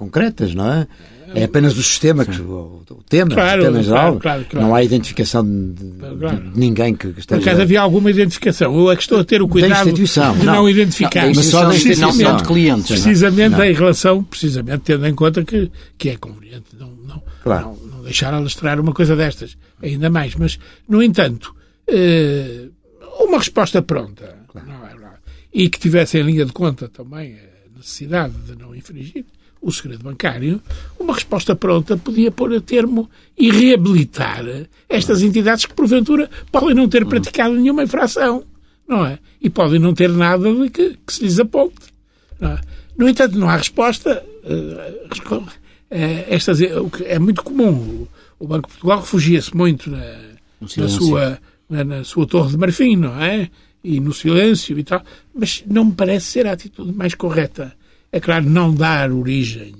concretas, 0.00 0.54
não 0.54 0.72
é? 0.72 0.86
É 1.32 1.44
apenas 1.44 1.76
o 1.76 1.82
sistema, 1.82 2.24
que, 2.24 2.40
o, 2.40 2.82
o 2.90 3.02
tema, 3.08 3.34
claro, 3.34 3.62
o 3.62 3.64
tema 3.66 3.82
geral. 3.82 4.18
Claro, 4.18 4.44
claro, 4.50 4.66
não 4.66 4.74
há 4.74 4.82
identificação 4.82 5.44
de, 5.44 5.74
de, 5.74 6.58
ninguém 6.58 6.92
que 6.94 7.06
esteja... 7.08 7.40
Por 7.40 7.48
acaso 7.48 7.62
havia 7.62 7.80
alguma 7.80 8.10
identificação. 8.10 8.74
Eu 8.74 8.90
é 8.90 8.96
que 8.96 9.02
estou 9.02 9.20
a 9.20 9.24
ter 9.24 9.40
o 9.40 9.46
cuidado 9.46 9.92
de 9.92 10.18
não, 10.18 10.34
não 10.44 10.68
identificar. 10.68 11.26
Não, 11.26 11.34
mas 11.34 11.46
só 11.46 11.68
da 11.68 11.76
instituição 11.76 12.36
de 12.36 12.42
clientes. 12.42 12.86
Precisamente 12.88 13.52
não. 13.52 13.64
em 13.64 13.72
relação, 13.72 14.24
precisamente 14.24 14.80
tendo 14.80 15.06
em 15.06 15.14
conta 15.14 15.44
que, 15.44 15.70
que 15.96 16.08
é 16.08 16.16
conveniente 16.16 16.64
não, 16.76 16.90
não, 17.06 17.22
não, 17.44 17.76
não 17.76 18.02
deixar 18.02 18.34
alastrar 18.34 18.80
uma 18.80 18.92
coisa 18.92 19.14
destas. 19.14 19.56
Ainda 19.80 20.10
mais. 20.10 20.34
Mas, 20.34 20.58
no 20.88 21.00
entanto, 21.00 21.54
eh, 21.86 22.64
uma 23.20 23.38
resposta 23.38 23.80
pronta. 23.82 24.36
Não 24.52 24.84
é 24.84 24.88
verdade? 24.88 25.18
E 25.52 25.68
que 25.68 25.78
tivesse 25.78 26.18
em 26.18 26.22
linha 26.22 26.44
de 26.44 26.52
conta 26.52 26.88
também 26.88 27.34
a 27.34 27.78
necessidade 27.78 28.34
de 28.46 28.58
não 28.58 28.74
infringir 28.74 29.24
o 29.60 29.70
segredo 29.70 30.02
bancário, 30.02 30.60
uma 30.98 31.14
resposta 31.14 31.54
pronta 31.54 31.96
podia 31.96 32.30
pôr 32.30 32.54
a 32.54 32.60
termo 32.60 33.10
e 33.36 33.50
reabilitar 33.50 34.44
estas 34.88 35.22
entidades 35.22 35.66
que, 35.66 35.74
porventura, 35.74 36.30
podem 36.50 36.74
não 36.74 36.88
ter 36.88 37.04
praticado 37.06 37.54
nenhuma 37.54 37.82
infração, 37.82 38.44
não 38.88 39.04
é? 39.04 39.18
E 39.40 39.50
podem 39.50 39.78
não 39.78 39.92
ter 39.92 40.08
nada 40.08 40.52
de 40.54 40.70
que, 40.70 40.96
que 41.06 41.12
se 41.12 41.22
lhes 41.22 41.38
aponte. 41.38 41.90
É? 42.40 42.58
No 42.96 43.08
entanto, 43.08 43.38
não 43.38 43.48
há 43.48 43.56
resposta. 43.56 44.24
Uh, 44.44 45.46
estas, 46.28 46.60
é 46.60 47.18
muito 47.18 47.42
comum. 47.42 48.06
O 48.38 48.46
Banco 48.46 48.68
de 48.68 48.74
Portugal 48.74 49.00
refugia-se 49.00 49.54
muito 49.54 49.90
na, 49.90 50.04
na, 50.76 50.88
sua, 50.88 51.38
na, 51.68 51.84
na, 51.84 52.04
sua 52.04 52.26
torre 52.26 52.50
de 52.50 52.56
marfim, 52.56 52.96
não 52.96 53.20
é? 53.20 53.50
e 53.82 53.98
no 54.00 54.12
silêncio 54.12 54.78
e 54.78 54.84
tal, 54.84 55.02
mas 55.34 55.64
não 55.66 55.86
me 55.86 55.92
parece 55.92 56.26
ser 56.26 56.46
a 56.46 56.52
atitude 56.52 56.92
mais 56.92 57.14
correta. 57.14 57.74
É 58.12 58.20
claro, 58.20 58.48
não 58.48 58.74
dar 58.74 59.10
origem 59.12 59.74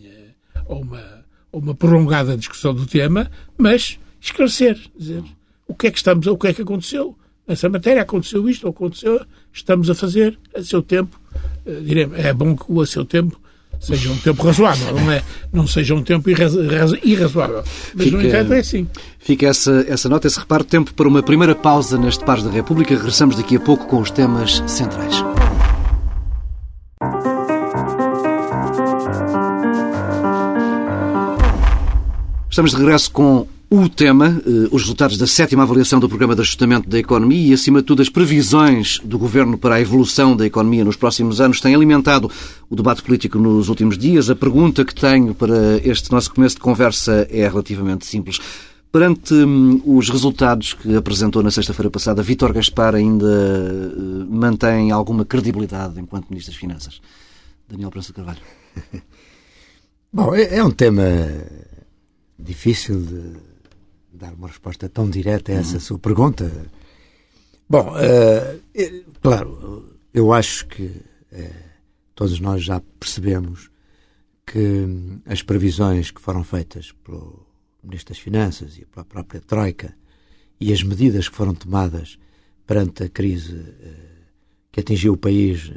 a 0.55 0.75
uma, 0.75 1.25
a 1.53 1.57
uma 1.57 1.75
prolongada 1.75 2.37
discussão 2.37 2.75
do 2.75 2.87
tema, 2.87 3.31
mas 3.59 3.99
esclarecer, 4.21 4.79
dizer 4.97 5.23
o 5.67 5.75
que 5.75 5.87
é 5.89 5.91
que 5.91 5.99
estamos, 5.99 6.27
o 6.27 6.37
que 6.37 6.49
é 6.49 6.53
que 6.53 6.63
aconteceu 6.63 7.17
nessa 7.47 7.69
matéria, 7.69 8.03
aconteceu 8.03 8.49
isto, 8.49 8.69
aconteceu, 8.69 9.21
estamos 9.53 9.91
a 9.91 9.95
fazer 9.95 10.39
a 10.55 10.63
seu 10.63 10.83
tempo. 10.83 11.21
Uh, 11.67 11.81
diremos, 11.83 12.19
é 12.19 12.33
bom 12.33 12.57
que 12.57 12.65
o 12.69 12.81
a 12.81 12.87
seu 12.87 13.05
tempo 13.05 13.41
seja 13.81 14.11
um 14.11 14.17
tempo 14.17 14.45
razoável, 14.45 14.95
não 14.95 15.11
é? 15.11 15.23
Não 15.53 15.67
seja 15.67 15.95
um 15.95 16.03
tempo 16.03 16.29
irrazoável. 16.31 17.65
Mas, 17.95 18.05
fica, 18.05 18.17
no 18.17 18.23
entanto, 18.23 18.53
é 18.53 18.59
assim. 18.59 18.87
Fica 19.19 19.47
essa, 19.47 19.85
essa 19.89 20.09
nota, 20.09 20.27
esse 20.27 20.39
reparo. 20.39 20.65
Tempo 20.65 20.93
para 20.93 21.09
uma 21.09 21.23
primeira 21.23 21.55
pausa 21.55 21.97
neste 21.97 22.25
Pares 22.25 22.45
da 22.45 22.51
República. 22.51 22.95
Regressamos 22.95 23.37
daqui 23.37 23.57
a 23.57 23.61
pouco 23.61 23.87
com 23.87 24.01
os 24.01 24.11
temas 24.11 24.63
centrais. 24.67 25.25
Estamos 32.51 32.73
de 32.73 32.79
regresso 32.79 33.13
com 33.13 33.47
o 33.71 33.89
tema, 33.89 34.43
eh, 34.45 34.69
os 34.73 34.83
resultados 34.83 35.17
da 35.17 35.25
sétima 35.25 35.63
avaliação 35.63 36.01
do 36.01 36.09
Programa 36.09 36.35
de 36.35 36.41
Ajustamento 36.41 36.89
da 36.89 36.99
Economia 36.99 37.51
e, 37.51 37.53
acima 37.53 37.81
de 37.81 37.87
tudo, 37.87 38.03
as 38.03 38.09
previsões 38.09 38.99
do 39.05 39.17
Governo 39.21 39.57
para 39.57 39.77
a 39.77 39.81
evolução 39.81 40.37
da 40.37 40.45
economia 40.45 40.85
nos 40.85 40.97
próximos 40.97 41.41
anos 41.41 41.61
têm 41.61 41.77
alimentado 41.77 42.29
o 42.69 42.75
debate 42.75 43.03
político 43.03 43.39
nos 43.39 43.69
últimos 43.69 43.97
dias. 43.97 44.29
A 44.29 44.35
pergunta 44.35 44.85
que 44.85 44.93
tenho 44.93 45.33
para 45.33 45.77
este 45.85 46.11
nosso 46.11 46.35
começo 46.35 46.57
de 46.57 46.61
conversa 46.61 47.25
é 47.31 47.47
relativamente 47.47 48.05
simples. 48.05 48.41
Perante 48.91 49.33
hum, 49.33 49.81
os 49.87 50.11
resultados 50.11 50.75
que 50.75 50.97
apresentou 50.97 51.45
na 51.45 51.53
sexta-feira 51.53 51.89
passada, 51.89 52.21
Vítor 52.21 52.53
Gaspar 52.53 52.97
ainda 52.97 53.27
uh, 53.27 54.27
mantém 54.29 54.91
alguma 54.91 55.25
credibilidade 55.25 56.01
enquanto 56.01 56.29
Ministro 56.29 56.53
das 56.53 56.61
Finanças? 56.61 57.01
Daniel 57.69 57.91
Prensa 57.91 58.13
Carvalho. 58.13 58.41
Bom, 60.13 60.35
é, 60.35 60.57
é 60.57 60.65
um 60.65 60.73
tema 60.73 61.05
difícil 62.41 63.01
de 63.01 63.37
dar 64.13 64.35
uma 64.35 64.49
resposta 64.49 64.89
tão 64.89 65.09
direta 65.09 65.53
a 65.53 65.57
essa 65.57 65.75
uhum. 65.75 65.81
sua 65.81 65.99
pergunta. 65.99 66.51
Bom, 67.69 67.95
uh, 67.95 69.05
claro, 69.21 69.97
eu 70.13 70.33
acho 70.33 70.67
que 70.67 70.83
uh, 70.83 71.55
todos 72.15 72.41
nós 72.41 72.63
já 72.63 72.81
percebemos 72.99 73.71
que 74.47 74.87
as 75.27 75.43
previsões 75.43 76.11
que 76.11 76.21
foram 76.21 76.43
feitas 76.43 76.93
pelo 77.05 77.47
Ministro 77.83 78.13
das 78.13 78.23
Finanças 78.23 78.77
e 78.77 78.85
pela 78.85 79.05
própria 79.05 79.41
Troika 79.41 79.95
e 80.61 80.73
as 80.73 80.83
medidas 80.83 81.29
que 81.29 81.37
foram 81.37 81.55
tomadas 81.55 82.19
perante 82.67 83.05
a 83.05 83.09
crise 83.09 83.65
que 84.73 84.81
atingiu 84.81 85.15
o 85.15 85.17
país, 85.17 85.71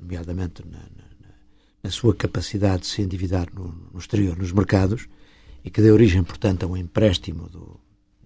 nomeadamente 0.00 0.62
na, 0.66 0.78
na, 0.78 1.34
na, 1.82 1.90
sua 1.90 2.14
capacidade 2.14 2.82
de 2.82 2.88
se 2.88 3.02
endividar 3.02 3.48
no, 3.54 3.74
no 3.92 3.98
exterior, 3.98 4.36
nos 4.36 4.52
mercados, 4.52 5.08
e 5.64 5.70
que 5.70 5.82
deu 5.82 5.94
origem, 5.94 6.22
portanto, 6.22 6.64
a 6.64 6.66
um 6.66 6.76
empréstimo 6.76 7.48
do, 7.48 7.80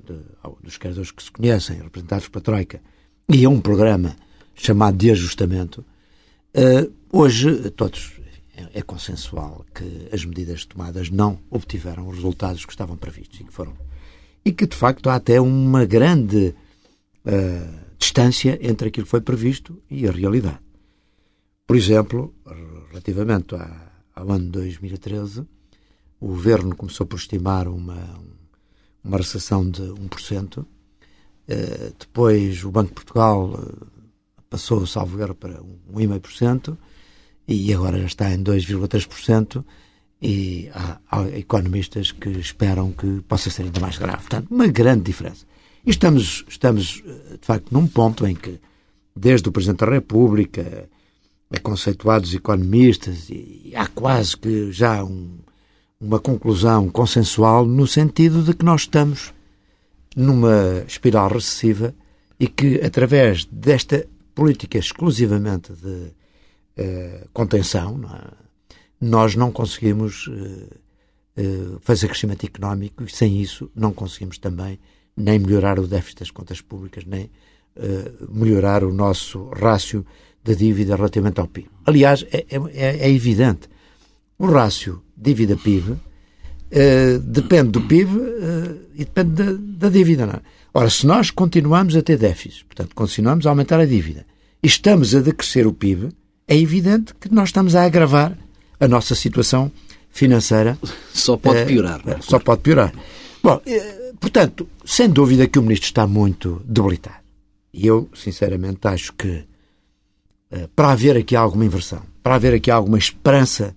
de, 0.05 0.19
dos 0.63 0.77
criadores 0.77 1.11
que 1.11 1.23
se 1.23 1.31
conhecem, 1.31 1.81
representados 1.81 2.29
pela 2.29 2.43
Troika, 2.43 2.81
e 3.29 3.45
a 3.45 3.49
um 3.49 3.61
programa 3.61 4.17
chamado 4.55 4.97
de 4.97 5.11
ajustamento, 5.11 5.85
uh, 6.55 6.93
hoje 7.11 7.71
todos 7.71 8.13
é, 8.57 8.79
é, 8.79 8.83
consensual 8.83 9.65
que 9.75 10.09
as 10.13 10.25
medidas 10.25 10.65
tomadas 10.65 11.11
não 11.11 11.39
obtiveram 11.51 12.07
os 12.09 12.17
resultados 12.17 12.65
que 12.65 12.73
estavam 12.73 12.97
previstos 12.97 13.41
e 13.41 13.45
que 13.45 13.53
foram 13.53 13.75
e 14.45 14.53
que 14.53 14.67
de 14.67 14.77
facto 14.77 15.09
há 15.09 15.15
até 15.17 15.41
uma 15.41 15.87
grande 15.87 16.55
uh, 17.25 17.85
distância 17.99 18.59
entre 18.61 18.89
aquilo 18.89 19.07
que 19.07 19.11
foi 19.11 19.23
previsto 19.23 19.83
e 19.91 20.07
a 20.07 20.13
realidade. 20.13 20.61
Por 21.67 21.77
exemplo, 21.77 22.35
relativamente 22.91 23.55
à, 23.55 23.91
ao 24.15 24.31
ano 24.31 24.51
2013, 24.51 25.47
o 26.21 26.29
governo 26.29 26.75
começou 26.75 27.07
por 27.07 27.17
estimar 27.17 27.69
uma, 27.69 28.21
uma 29.03 29.19
recessão 29.19 29.69
de 29.69 29.83
1%. 29.83 30.59
Uh, 30.59 30.67
depois 31.99 32.65
o 32.65 32.71
Banco 32.71 32.89
de 32.89 32.95
Portugal 32.95 33.51
uh, 33.51 33.87
passou, 34.49 34.87
salvo 34.87 35.21
erro, 35.21 35.35
para 35.35 35.61
1,5% 35.61 36.77
e 37.47 37.73
agora 37.73 37.99
já 37.99 38.07
está 38.07 38.33
em 38.33 38.43
2,3%. 38.43 39.65
E 40.23 40.71
há, 40.73 40.99
há, 41.11 41.23
economistas 41.37 42.11
que 42.11 42.31
esperam 42.31 42.93
que 42.93 43.21
possa 43.29 43.51
ser 43.51 43.65
ainda 43.65 43.81
mais 43.81 43.99
grave. 43.99 44.19
Portanto, 44.19 44.51
uma 44.51 44.67
grande 44.67 45.03
diferença. 45.03 45.45
E 45.85 45.91
estamos, 45.91 46.45
estamos, 46.49 47.03
eh, 47.05 47.37
de 47.37 47.47
facto, 47.47 47.71
num 47.71 47.87
ponto 47.87 48.27
em 48.27 48.35
que, 48.35 48.59
desde 49.15 49.47
o 49.49 49.53
Presidente 49.53 49.81
da 49.81 49.91
República, 49.91 50.89
a 51.55 51.61
conceituados 51.61 52.33
economistas, 52.33 53.29
e 53.29 53.73
há 53.77 53.87
quase 53.87 54.35
que 54.35 54.73
já 54.73 55.05
um, 55.05 55.39
uma 56.05 56.21
conclusão 56.21 56.89
consensual 56.91 57.65
no 57.65 57.87
sentido 57.87 58.43
de 58.43 58.53
que 58.53 58.65
nós 58.65 58.83
estamos 58.83 59.33
numa 60.15 60.85
espiral 60.87 61.29
recessiva 61.29 61.95
e 62.39 62.47
que, 62.47 62.81
através 62.85 63.47
desta 63.47 64.07
política 64.35 64.79
exclusivamente 64.79 65.73
de 65.73 65.89
uh, 65.89 67.29
contenção, 67.33 67.97
não 67.97 68.11
é? 68.15 68.23
nós 69.01 69.35
não 69.35 69.51
conseguimos 69.51 70.27
uh, 70.27 70.33
uh, 71.39 71.79
fazer 71.81 72.09
crescimento 72.09 72.45
económico 72.45 73.03
e, 73.03 73.11
sem 73.11 73.41
isso, 73.41 73.71
não 73.75 73.93
conseguimos 73.93 74.37
também 74.39 74.79
nem 75.17 75.39
melhorar 75.39 75.79
o 75.79 75.87
déficit 75.87 76.21
das 76.21 76.31
contas 76.31 76.61
públicas, 76.61 77.05
nem 77.05 77.31
melhorar 78.29 78.85
o 78.85 78.93
nosso 78.93 79.49
rácio 79.49 80.07
da 80.45 80.55
dívida 80.55 80.95
relativamente 80.95 81.41
ao 81.41 81.49
PIB. 81.49 81.69
Aliás, 81.85 82.25
é, 82.31 82.47
é, 82.49 83.09
é 83.09 83.11
evidente. 83.11 83.69
O 84.45 84.47
rácio 84.47 85.01
dívida-PIB, 85.17 85.93
uh, 85.93 85.99
eh, 86.71 87.19
depende 87.19 87.71
do 87.71 87.81
PIB 87.81 88.15
uh, 88.15 88.21
eh, 88.21 88.75
e 88.95 89.05
depende 89.07 89.31
da, 89.31 89.53
da 89.59 89.89
dívida. 89.89 90.27
Não 90.27 90.35
é? 90.35 90.41
Ora, 90.75 90.91
se 90.91 91.07
nós 91.07 91.31
continuamos 91.31 91.97
a 91.97 92.03
ter 92.03 92.19
déficit, 92.19 92.67
portanto, 92.67 92.95
continuamos 92.95 93.47
a 93.47 93.49
aumentar 93.49 93.81
a 93.81 93.87
dívida 93.87 94.27
e 94.63 94.67
estamos 94.67 95.15
a 95.15 95.21
decrescer 95.21 95.67
o 95.67 95.73
PIB, 95.73 96.11
é 96.47 96.59
evidente 96.59 97.15
que 97.15 97.33
nós 97.33 97.49
estamos 97.49 97.75
a 97.75 97.85
agravar 97.85 98.37
a 98.79 98.87
nossa 98.87 99.15
situação 99.15 99.73
financeira. 100.11 100.77
Só 101.15 101.39
pode 101.39 101.61
eh, 101.61 101.65
piorar. 101.65 102.01
Uh, 102.01 102.23
só 102.23 102.39
pode 102.39 102.61
piorar. 102.61 102.93
Bom, 103.43 103.63
portanto, 104.21 104.69
sem 104.85 105.09
dúvida 105.09 105.47
que 105.47 105.59
o 105.59 105.63
Ministro 105.63 105.87
está 105.87 106.07
muito 106.07 106.61
debilitado. 106.67 107.25
E 107.73 107.87
eu, 107.87 108.11
sinceramente, 108.15 108.87
acho 108.87 109.15
que 109.15 109.45
para 110.77 110.93
haver 110.93 111.17
aqui 111.17 111.35
alguma 111.35 111.65
inversão, 111.65 112.03
para 112.23 112.35
haver 112.35 112.55
aqui 112.55 112.71
alguma 112.71 112.99
esperança 112.99 113.75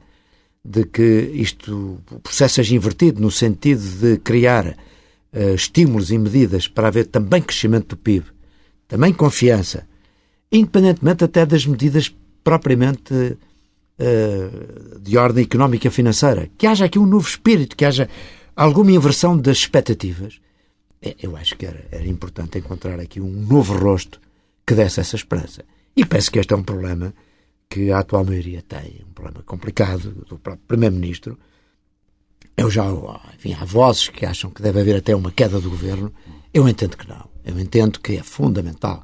de 0.70 0.84
que 0.84 1.32
isto, 1.34 2.02
o 2.12 2.20
processo 2.20 2.56
seja 2.56 2.76
invertido 2.76 3.22
no 3.22 3.32
sentido 3.32 3.82
de 3.82 4.18
criar 4.18 4.68
uh, 4.68 5.56
estímulos 5.56 6.12
e 6.12 6.18
medidas 6.18 6.68
para 6.68 6.90
haver 6.90 7.08
também 7.08 7.42
crescimento 7.42 7.96
do 7.96 7.98
PIB, 7.98 8.26
também 8.86 9.14
confiança, 9.14 9.88
independentemente 10.52 11.24
até 11.24 11.46
das 11.46 11.66
medidas 11.66 12.14
propriamente 12.44 13.14
uh, 13.14 15.00
de 15.00 15.18
ordem 15.18 15.46
económica 15.46 15.88
e 15.88 15.92
financeira. 15.92 16.50
Que 16.58 16.68
haja 16.68 16.84
aqui 16.84 17.00
um 17.00 17.06
novo 17.06 17.30
espírito, 17.30 17.78
que 17.78 17.86
haja 17.86 18.10
alguma 18.54 18.92
inversão 18.92 19.38
das 19.38 19.60
expectativas. 19.60 20.42
É, 21.02 21.16
eu 21.24 21.38
acho 21.38 21.56
que 21.56 21.66
era, 21.66 21.86
era 21.92 22.06
importante 22.06 22.58
encontrar 22.58 23.00
aqui 23.00 23.22
um 23.22 23.32
novo 23.32 23.74
rosto 23.74 24.20
que 24.66 24.76
desse 24.76 25.00
essa 25.00 25.16
esperança. 25.16 25.64
E 25.96 26.04
penso 26.06 26.30
que 26.30 26.40
este 26.40 26.54
é 26.54 26.58
um 26.58 26.64
problema 26.64 27.14
que 27.70 27.92
a 27.92 28.00
atual 28.00 28.26
maioria 28.26 28.62
tem, 28.62 29.06
um 29.08 29.14
problema 29.14 29.44
complicado 29.44 30.12
do 30.28 30.38
próprio 30.38 30.66
Primeiro-Ministro. 30.68 31.38
Eu 32.56 32.70
já, 32.72 32.86
enfim, 33.36 33.54
há 33.54 33.66
vozes 33.66 34.10
que 34.10 34.26
acham 34.26 34.50
que 34.50 34.62
deve 34.62 34.80
haver 34.80 34.98
até 34.98 35.16
uma 35.16 35.32
queda 35.32 35.60
do 35.60 35.70
governo. 35.70 36.12
Eu 36.54 36.68
entendo 36.68 36.98
que 36.98 37.08
não. 37.08 37.30
Eu 37.44 37.60
entendo 37.60 38.00
que 38.00 38.18
é 38.18 38.24
fundamental 38.24 39.04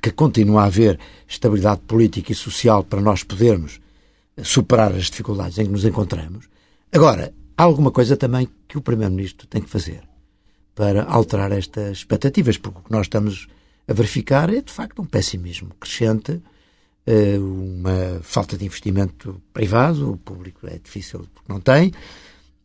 que 0.00 0.10
continue 0.10 0.58
a 0.58 0.64
haver 0.64 0.98
estabilidade 1.26 1.80
política 1.82 2.32
e 2.32 2.34
social 2.34 2.84
para 2.84 3.00
nós 3.00 3.22
podermos 3.22 3.80
superar 4.42 4.92
as 4.92 5.06
dificuldades 5.06 5.58
em 5.58 5.66
que 5.66 5.72
nos 5.72 5.84
encontramos. 5.84 6.48
Agora, 6.92 7.32
há 7.56 7.62
alguma 7.62 7.90
coisa 7.90 8.16
também 8.16 8.48
que 8.68 8.76
o 8.76 8.82
Primeiro-Ministro 8.82 9.46
tem 9.46 9.62
que 9.62 9.70
fazer 9.70 10.02
para 10.74 11.04
alterar 11.04 11.52
estas 11.52 11.98
expectativas, 11.98 12.58
porque 12.58 12.80
o 12.80 12.82
que 12.82 12.92
nós 12.92 13.06
estamos 13.06 13.46
a 13.86 13.92
verificar 13.92 14.52
é, 14.52 14.60
de 14.60 14.72
facto, 14.72 15.00
um 15.00 15.06
pessimismo 15.06 15.70
crescente 15.78 16.42
uma 17.38 18.20
falta 18.22 18.56
de 18.56 18.64
investimento 18.64 19.40
privado, 19.52 20.12
o 20.12 20.16
público 20.16 20.66
é 20.66 20.78
difícil 20.78 21.26
porque 21.34 21.52
não 21.52 21.60
tem, 21.60 21.92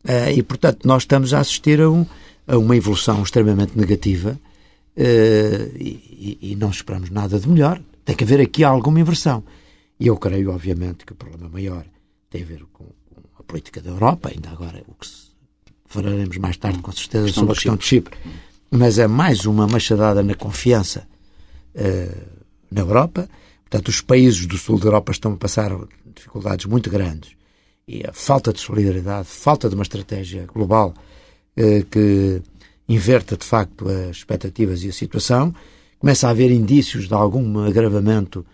eh, 0.04 0.32
e 0.32 0.42
portanto 0.42 0.86
nós 0.86 1.02
estamos 1.02 1.34
a 1.34 1.40
assistir 1.40 1.80
a, 1.80 1.90
um, 1.90 2.06
a 2.46 2.56
uma 2.56 2.74
evolução 2.76 3.22
extremamente 3.22 3.78
negativa 3.78 4.38
eh, 4.96 5.70
e, 5.76 6.38
e, 6.40 6.56
não 6.56 6.70
esperamos 6.70 7.10
nada 7.10 7.38
de 7.38 7.48
melhor. 7.48 7.80
Tem 8.04 8.16
que 8.16 8.24
haver 8.24 8.40
aqui 8.40 8.64
alguma 8.64 9.00
inversão. 9.00 9.44
E 9.98 10.06
eu 10.06 10.16
creio, 10.16 10.50
obviamente, 10.50 11.04
que 11.04 11.12
o 11.12 11.16
problema 11.16 11.48
maior 11.48 11.84
tem 12.30 12.42
a 12.42 12.46
ver 12.46 12.64
com, 12.72 12.86
a 13.38 13.42
política 13.42 13.82
da 13.82 13.90
Europa, 13.90 14.30
ainda 14.30 14.50
agora 14.50 14.82
o 14.88 14.94
que 14.94 15.06
falaremos 15.86 16.36
mais 16.38 16.56
tarde, 16.56 16.78
com 16.78 16.92
certeza, 16.92 17.26
questão 17.26 17.42
sobre 17.42 17.52
a 17.52 17.54
questão 17.56 17.76
de 17.76 17.84
Chipre. 17.84 18.16
Mas 18.70 18.98
é 18.98 19.06
mais 19.06 19.44
uma 19.44 19.66
machadada 19.66 20.22
na 20.22 20.34
confiança 20.34 21.06
na 22.70 22.80
Europa. 22.80 23.28
Portanto, 23.70 23.88
os 23.88 24.00
países 24.00 24.46
do 24.46 24.58
sul 24.58 24.80
da 24.80 24.86
Europa 24.86 25.12
estão 25.12 25.32
a 25.32 25.36
passar 25.36 25.70
dificuldades 26.12 26.66
muito 26.66 26.90
grandes. 26.90 27.30
E 27.86 28.04
a 28.04 28.12
falta 28.12 28.52
de 28.52 28.58
solidariedade, 28.58 29.28
falta 29.28 29.68
de 29.68 29.76
uma 29.76 29.84
estratégia 29.84 30.44
global 30.52 30.92
eh, 31.56 31.84
que 31.88 32.42
inverta 32.88 33.36
de 33.36 33.44
facto 33.44 33.88
as 33.88 34.16
expectativas 34.16 34.82
e 34.82 34.88
a 34.88 34.92
situação. 34.92 35.54
Começa 36.00 36.26
a 36.26 36.30
haver 36.30 36.50
indícios 36.50 37.06
de 37.06 37.14
algum 37.14 37.60
agravamento 37.60 38.44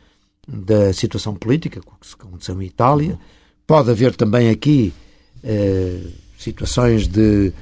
da 0.46 0.92
situação 0.92 1.35
política, 1.35 1.80
o 1.80 1.82
que 1.82 2.26
aconteceu 2.26 2.61
em 2.61 2.66
Itália. 2.66 3.18
Pode 3.66 3.90
haver 3.90 4.14
também 4.14 4.50
aqui 4.50 4.92
eh, 5.42 6.02
situações 6.38 7.08
de, 7.08 7.54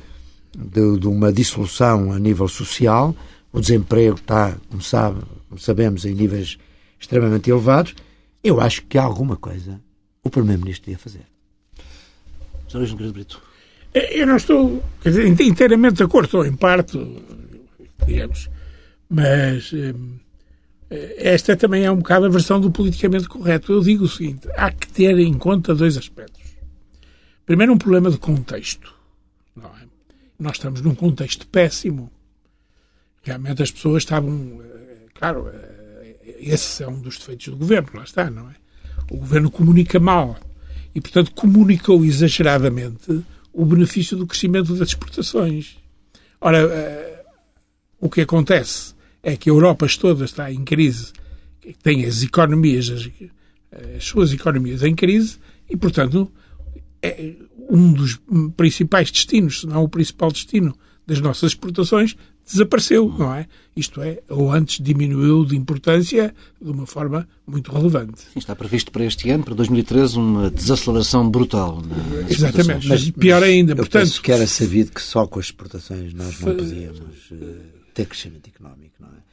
de, 0.57 0.99
de, 0.99 1.07
uma 1.07 1.33
dissolução 1.33 2.13
a 2.13 2.19
nível 2.19 2.49
social. 2.49 3.15
O 3.53 3.61
desemprego 3.61 4.17
está, 4.17 4.57
como, 4.69 4.83
sabe, 4.83 5.23
como 5.49 5.61
sabemos, 5.61 6.05
em 6.05 6.15
níveis 6.15 6.59
extremamente 7.05 7.51
elevados. 7.51 7.95
Eu 8.43 8.61
acho 8.61 8.83
que 8.87 8.99
há 8.99 9.03
alguma 9.03 9.37
coisa 9.37 9.81
o 10.23 10.31
Primeiro-Ministro 10.31 10.91
ia 10.91 10.99
fazer. 10.99 11.27
Sr. 12.69 12.79
Luís 12.79 13.13
Brito. 13.13 13.41
Eu 13.93 14.27
não 14.27 14.37
estou 14.37 14.83
dizer, 15.05 15.27
inteiramente 15.27 15.97
de 15.97 16.03
acordo, 16.03 16.25
estou 16.25 16.45
em 16.45 16.57
parte, 16.57 16.99
digamos, 18.05 18.51
mas 19.09 19.73
eh, 19.73 19.95
esta 21.17 21.57
também 21.57 21.85
é 21.85 21.91
um 21.91 21.99
bocado 21.99 22.27
a 22.27 22.29
versão 22.29 22.61
do 22.61 22.71
politicamente 22.71 23.29
correto. 23.29 23.73
Eu 23.73 23.81
digo 23.81 24.05
o 24.05 24.09
seguinte: 24.09 24.49
há 24.57 24.73
que 24.73 24.89
ter 24.89 25.17
em 25.19 25.35
conta 25.35 25.75
dois 25.75 25.97
aspectos. 25.97 26.43
Primeiro, 27.47 27.73
um 27.73 27.79
problema 27.79 28.11
de 28.11 28.19
contexto. 28.19 28.93
É? 29.59 29.87
Nós 30.39 30.57
estamos 30.57 30.81
num 30.81 30.95
contexto 30.95 31.47
péssimo. 31.47 32.11
Realmente 33.23 33.63
as 33.63 33.71
pessoas 33.71 34.03
estavam. 34.03 34.61
Eh, 34.61 35.07
claro, 35.15 35.49
eh, 35.49 35.74
esse 36.39 36.83
é 36.83 36.89
um 36.89 37.01
dos 37.01 37.19
defeitos 37.19 37.49
do 37.49 37.57
governo, 37.57 37.89
lá 37.95 38.05
está, 38.05 38.31
não 38.31 38.51
é? 38.51 38.55
O 39.11 39.19
governo 39.19 39.51
comunica 39.51 39.99
mal 39.99 40.39
e, 40.95 41.01
portanto, 41.01 41.33
comunicou 41.33 42.05
exageradamente 42.05 43.25
o 43.53 43.65
benefício 43.65 44.17
do 44.17 44.27
crescimento 44.27 44.75
das 44.75 44.89
exportações. 44.89 45.77
Ora, 46.41 46.67
uh, 46.67 47.25
o 48.01 48.09
que 48.09 48.21
acontece 48.21 48.95
é 49.23 49.37
que 49.37 49.49
a 49.49 49.53
Europa 49.53 49.87
toda 49.99 50.25
está 50.25 50.53
em 50.53 50.65
crise, 50.65 51.13
tem 51.83 52.05
as 52.05 52.23
economias, 52.23 52.91
as, 52.91 53.11
as 53.97 54.05
suas 54.05 54.33
economias 54.33 54.83
em 54.83 54.95
crise 54.95 55.39
e, 55.69 55.77
portanto, 55.77 56.31
é 57.03 57.35
um 57.69 57.93
dos 57.93 58.21
principais 58.57 59.11
destinos, 59.11 59.61
se 59.61 59.67
não 59.67 59.83
o 59.83 59.89
principal 59.89 60.31
destino 60.31 60.77
das 61.07 61.21
nossas 61.21 61.53
exportações, 61.53 62.17
desapareceu, 62.45 63.09
não 63.09 63.35
é? 63.35 63.47
Isto 63.77 64.01
é, 64.03 64.23
ou 64.29 64.53
antes 64.53 64.83
diminuiu 64.83 65.45
de 65.45 65.57
importância 65.57 66.35
de 66.61 66.71
uma 66.71 66.87
forma 66.87 67.27
muito 67.47 67.73
relevante. 67.73 68.21
Sim, 68.21 68.39
está 68.39 68.55
previsto 68.55 68.93
para 68.93 69.05
este 69.05 69.31
ano, 69.31 69.45
para 69.45 69.55
2013, 69.55 70.19
uma 70.19 70.51
desaceleração 70.51 71.29
brutal. 71.29 71.83
Exatamente, 72.29 72.87
mas 72.89 73.11
pior 73.11 73.43
ainda. 73.43 73.73
Eu 73.73 73.77
portanto, 73.77 74.03
penso 74.03 74.23
que 74.23 74.31
era 74.31 74.47
sabido 74.47 74.93
que 74.93 75.03
só 75.03 75.27
com 75.27 75.41
as 75.41 75.47
exportações 75.47 76.15
nós 76.15 76.39
não 76.41 76.57
podíamos 76.57 77.31
uh, 77.33 77.57
ter 77.93 78.07
crescimento 78.07 78.49
económico, 78.49 78.95
não 79.01 79.09
é? 79.09 79.25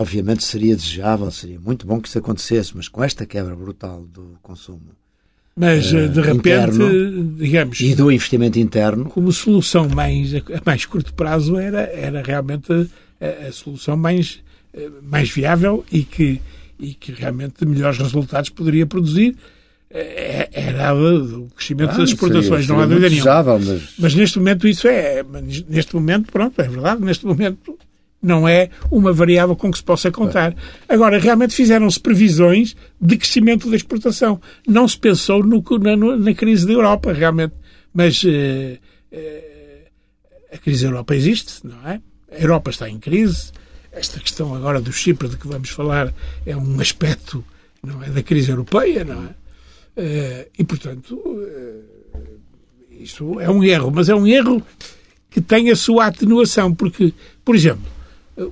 Obviamente 0.00 0.44
seria 0.44 0.76
desejável, 0.76 1.30
seria 1.30 1.58
muito 1.58 1.86
bom 1.86 2.00
que 2.00 2.08
isso 2.08 2.18
acontecesse, 2.18 2.76
mas 2.76 2.88
com 2.88 3.02
esta 3.02 3.26
quebra 3.26 3.54
brutal 3.56 4.02
do 4.02 4.38
consumo 4.40 4.80
mas 5.58 5.92
uh, 5.92 6.08
de 6.08 6.20
repente, 6.20 6.38
interno, 6.38 7.34
digamos. 7.36 7.80
E 7.80 7.94
do 7.94 8.12
investimento 8.12 8.58
interno. 8.58 9.06
Como 9.06 9.32
solução 9.32 9.88
mais, 9.88 10.34
a 10.34 10.40
mais 10.64 10.86
curto 10.86 11.12
prazo 11.12 11.56
era, 11.56 11.80
era 11.80 12.22
realmente 12.22 12.72
a, 13.20 13.48
a 13.48 13.52
solução 13.52 13.96
mais, 13.96 14.40
eh, 14.72 14.88
mais 15.02 15.30
viável 15.30 15.84
e 15.90 16.04
que, 16.04 16.40
e 16.78 16.94
que 16.94 17.12
realmente 17.12 17.66
melhores 17.66 17.98
resultados 17.98 18.50
poderia 18.50 18.86
produzir 18.86 19.36
eh, 19.90 20.48
era 20.52 20.94
o 20.94 21.48
crescimento 21.56 21.90
ah, 21.90 21.98
das 21.98 22.10
exportações, 22.10 22.66
seria, 22.66 22.74
não 22.74 22.80
há 22.80 22.86
dúvida 22.86 23.08
nenhuma. 23.08 23.58
Mas... 23.58 23.94
mas 23.98 24.14
neste 24.14 24.38
momento 24.38 24.68
isso 24.68 24.86
é, 24.86 25.24
neste 25.68 25.94
momento, 25.94 26.30
pronto, 26.30 26.60
é 26.60 26.68
verdade, 26.68 27.02
neste 27.02 27.26
momento 27.26 27.76
não 28.22 28.48
é 28.48 28.70
uma 28.90 29.12
variável 29.12 29.54
com 29.54 29.70
que 29.70 29.78
se 29.78 29.84
possa 29.84 30.10
contar. 30.10 30.54
Agora, 30.88 31.18
realmente 31.18 31.54
fizeram-se 31.54 32.00
previsões 32.00 32.76
de 33.00 33.16
crescimento 33.16 33.70
da 33.70 33.76
exportação. 33.76 34.40
Não 34.66 34.86
se 34.88 34.98
pensou 34.98 35.42
no, 35.42 35.62
na, 35.78 36.16
na, 36.16 36.34
crise 36.34 36.66
da 36.66 36.72
Europa, 36.72 37.12
realmente. 37.12 37.54
Mas 37.94 38.22
uh, 38.24 38.28
uh, 38.28 39.88
a 40.52 40.58
crise 40.58 40.82
da 40.82 40.90
Europa 40.90 41.14
existe, 41.14 41.66
não 41.66 41.88
é? 41.88 42.00
A 42.32 42.40
Europa 42.40 42.70
está 42.70 42.88
em 42.88 42.98
crise. 42.98 43.52
Esta 43.92 44.20
questão 44.20 44.54
agora 44.54 44.80
do 44.80 44.92
Chipre 44.92 45.28
de 45.28 45.36
que 45.36 45.48
vamos 45.48 45.70
falar 45.70 46.12
é 46.44 46.56
um 46.56 46.80
aspecto 46.80 47.44
não 47.82 48.02
é, 48.02 48.10
da 48.10 48.22
crise 48.22 48.50
europeia, 48.50 49.04
não 49.04 49.24
é? 49.24 49.28
Uh, 50.00 50.50
e, 50.58 50.64
portanto, 50.64 51.20
isso 52.90 53.40
é 53.40 53.48
um 53.48 53.62
erro. 53.62 53.92
Mas 53.94 54.08
é 54.08 54.14
um 54.14 54.26
erro 54.26 54.60
que 55.30 55.40
tem 55.40 55.70
a 55.70 55.76
sua 55.76 56.06
atenuação, 56.06 56.74
porque, 56.74 57.12
por 57.44 57.54
exemplo, 57.54 57.97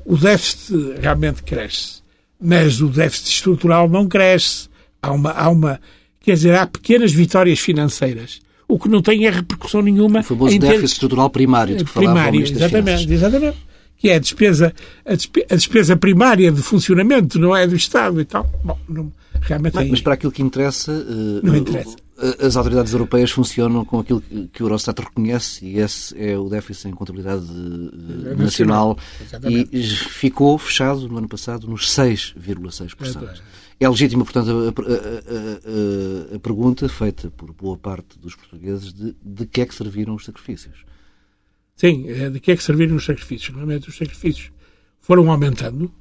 o 0.04 0.16
déficit 0.16 1.00
realmente 1.00 1.42
cresce, 1.42 2.02
mas 2.40 2.80
o 2.80 2.88
déficit 2.88 3.30
estrutural 3.30 3.88
não 3.88 4.06
cresce. 4.06 4.68
Há 5.02 5.12
uma, 5.12 5.30
há 5.30 5.48
uma 5.48 5.80
quer 6.20 6.34
dizer, 6.34 6.54
há 6.54 6.66
pequenas 6.66 7.12
vitórias 7.12 7.60
financeiras. 7.60 8.40
O 8.68 8.78
que 8.78 8.88
não 8.88 9.00
tem 9.00 9.26
é 9.26 9.30
repercussão 9.30 9.80
nenhuma. 9.80 10.20
O 10.20 10.24
famoso 10.24 10.58
déficit 10.58 10.80
ter... 10.80 10.84
estrutural 10.86 11.30
primário 11.30 11.76
de 11.76 11.84
que 11.84 11.92
primário, 11.92 12.42
exatamente, 12.42 13.12
exatamente. 13.12 13.56
Que 13.96 14.10
é 14.10 14.16
a 14.16 14.18
despesa, 14.18 14.74
a 15.04 15.14
despesa, 15.14 15.46
a 15.48 15.54
despesa 15.54 15.96
primária 15.96 16.50
de 16.50 16.60
funcionamento, 16.60 17.38
não 17.38 17.56
é 17.56 17.66
do 17.66 17.76
Estado 17.76 18.20
e 18.20 18.24
tal. 18.24 18.50
Bom, 18.62 18.78
não, 18.88 19.12
realmente 19.40 19.74
mas, 19.74 19.86
é... 19.86 19.90
mas 19.90 20.00
para 20.00 20.14
aquilo 20.14 20.32
que 20.32 20.42
interessa, 20.42 20.92
uh, 20.92 21.46
não 21.46 21.56
interessa 21.56 21.96
as 22.40 22.56
autoridades 22.56 22.92
europeias 22.92 23.30
funcionam 23.30 23.84
com 23.84 23.98
aquilo 23.98 24.22
que 24.22 24.62
o 24.62 24.64
Eurostat 24.64 24.98
reconhece 25.00 25.64
e 25.66 25.78
esse 25.78 26.18
é 26.18 26.36
o 26.36 26.48
déficit 26.48 26.88
em 26.88 26.92
contabilidade 26.92 27.44
é 27.44 28.34
nacional, 28.34 28.98
nacional. 29.20 29.50
e 29.50 29.82
ficou 29.82 30.56
fechado 30.56 31.08
no 31.08 31.18
ano 31.18 31.28
passado 31.28 31.68
nos 31.68 31.90
6,6%. 31.90 33.40
É, 33.78 33.84
é 33.84 33.88
legítima, 33.88 34.24
portanto, 34.24 34.50
a, 34.50 34.54
a, 34.54 36.32
a, 36.32 36.36
a, 36.36 36.38
pergunta 36.38 36.88
feita 36.88 37.30
por 37.30 37.52
boa 37.52 37.76
parte 37.76 38.18
dos 38.18 38.34
portugueses 38.34 38.94
de, 38.94 39.14
de 39.22 39.46
que 39.46 39.60
é 39.60 39.66
que 39.66 39.74
serviram 39.74 40.14
os 40.14 40.24
sacrifícios. 40.24 40.86
Sim, 41.76 42.08
é 42.08 42.30
de 42.30 42.40
que 42.40 42.50
é 42.50 42.56
que 42.56 42.62
serviram 42.62 42.96
os 42.96 43.04
sacrifícios? 43.04 43.50
Normalmente 43.50 43.90
os 43.90 43.96
sacrifícios 43.96 44.50
foram 45.00 45.30
aumentando 45.30 45.92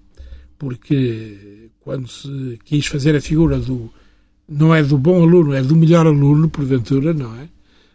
porque 0.58 1.70
quando 1.82 2.08
se 2.08 2.58
quis 2.64 2.86
fazer 2.86 3.16
a 3.18 3.22
figura 3.22 3.60
do 3.60 3.92
não 4.48 4.74
é 4.74 4.84
do 4.84 4.98
bom 4.98 5.24
aluno, 5.24 5.54
é 5.54 5.62
do 5.62 5.76
melhor 5.76 6.06
aluno, 6.06 6.50
porventura, 6.50 7.14
não 7.14 7.36
é? 7.36 7.50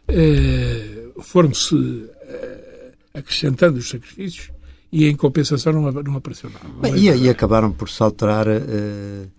é 0.09 1.01
Foram-se 1.21 2.09
é, 2.23 2.93
acrescentando 3.15 3.79
os 3.79 3.89
sacrifícios 3.89 4.51
e 4.93 5.07
em 5.07 5.15
compensação 5.15 5.73
não, 5.73 5.91
não 5.91 6.17
apareceu 6.17 6.51
nada. 6.51 6.67
Bem, 6.81 6.97
e, 6.97 7.09
e, 7.09 7.29
acabaram 7.29 7.73
por 7.73 7.89
saltar 7.89 8.47
uh, 8.49 9.31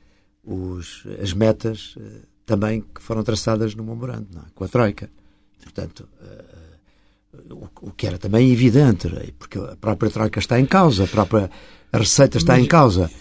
os, 0.44 1.04
as 1.22 1.34
metas 1.34 1.96
uh, 1.98 2.02
também 2.46 2.82
que 2.82 3.02
foram 3.02 3.24
traçadas 3.24 3.76
no 3.76 3.84
memorando, 3.84 4.28
é? 4.38 4.50
com 4.56 4.64
a 4.64 4.68
Troika. 4.68 5.10
Portanto, 5.62 6.08
uh, 6.22 7.54
o, 7.54 7.88
o, 7.88 7.92
que 7.92 8.08
era 8.08 8.18
também 8.18 8.52
evidente, 8.52 9.08
é? 9.08 9.30
porque 9.38 9.58
a 9.58 9.76
própria 9.76 10.10
Troika 10.10 10.40
está 10.40 10.60
em 10.60 10.66
causa, 10.66 11.04
a 11.04 11.08
própria 11.08 11.50
Receita 11.94 12.38
está 12.38 12.54
Mas, 12.54 12.64
em 12.64 12.68
causa. 12.68 13.12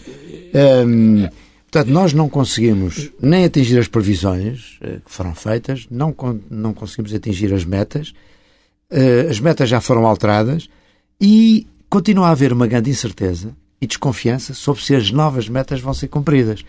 Um, 0.85 1.27
Portanto, 1.71 1.89
nós 1.89 2.11
não 2.11 2.27
conseguimos 2.27 3.09
nem 3.21 3.45
atingir 3.45 3.79
as 3.79 3.87
previsões 3.87 4.77
eh, 4.81 4.99
que 5.05 5.09
foram 5.09 5.33
feitas, 5.33 5.87
não, 5.89 6.13
não 6.49 6.73
conseguimos 6.73 7.13
atingir 7.13 7.53
as 7.53 7.63
metas, 7.63 8.13
eh, 8.89 9.27
as 9.29 9.39
metas 9.39 9.69
já 9.69 9.79
foram 9.79 10.05
alteradas 10.05 10.67
e 11.19 11.65
continua 11.89 12.27
a 12.27 12.31
haver 12.31 12.51
uma 12.51 12.67
grande 12.67 12.89
incerteza 12.89 13.55
e 13.79 13.87
desconfiança 13.87 14.53
sobre 14.53 14.83
se 14.83 14.93
as 14.93 15.11
novas 15.11 15.47
metas 15.47 15.79
vão 15.79 15.93
ser 15.93 16.09
cumpridas. 16.09 16.65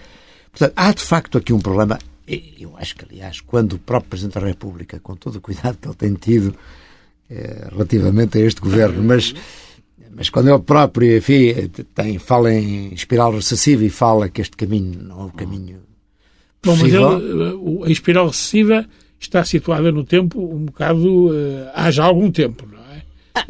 Portanto, 0.53 0.73
há 0.77 0.93
de 0.93 1.03
facto 1.03 1.37
aqui 1.37 1.53
um 1.53 1.59
problema. 1.59 1.99
Eu 2.29 2.77
acho 2.77 2.95
que, 2.95 3.05
aliás, 3.05 3.41
quando 3.41 3.73
o 3.73 3.79
próprio 3.81 4.11
Presidente 4.11 4.39
da 4.39 4.47
República, 4.47 5.01
com 5.01 5.17
todo 5.17 5.35
o 5.35 5.41
cuidado 5.41 5.79
que 5.79 5.89
ele 5.89 5.97
tem 5.97 6.15
tido 6.15 6.55
eh, 7.29 7.67
relativamente 7.73 8.39
a 8.39 8.41
este 8.41 8.61
governo, 8.61 9.03
mas 9.03 9.35
mas 10.15 10.29
quando 10.31 10.49
ele 10.49 10.59
próprio, 10.61 11.17
enfim, 11.17 11.71
tem, 11.95 12.19
fala 12.19 12.53
em 12.53 12.93
espiral 12.93 13.33
recessiva 13.33 13.85
e 13.85 13.91
fala 13.91 14.29
que 14.29 14.41
este 14.41 14.57
caminho 14.57 15.03
não 15.03 15.23
é 15.23 15.25
o 15.25 15.31
caminho 15.31 15.83
Bom, 16.65 16.77
mas 16.77 16.93
ele, 16.93 17.85
a 17.85 17.91
espiral 17.91 18.29
recessiva 18.29 18.87
está 19.19 19.45
situada 19.45 19.91
no 19.91 20.05
tempo 20.05 20.41
um 20.41 20.67
bocado 20.67 21.29
uh, 21.29 21.69
há 21.75 21.91
já 21.91 22.05
algum 22.05 22.31
tempo, 22.31 22.65
não 22.71 22.79
é? 22.79 23.03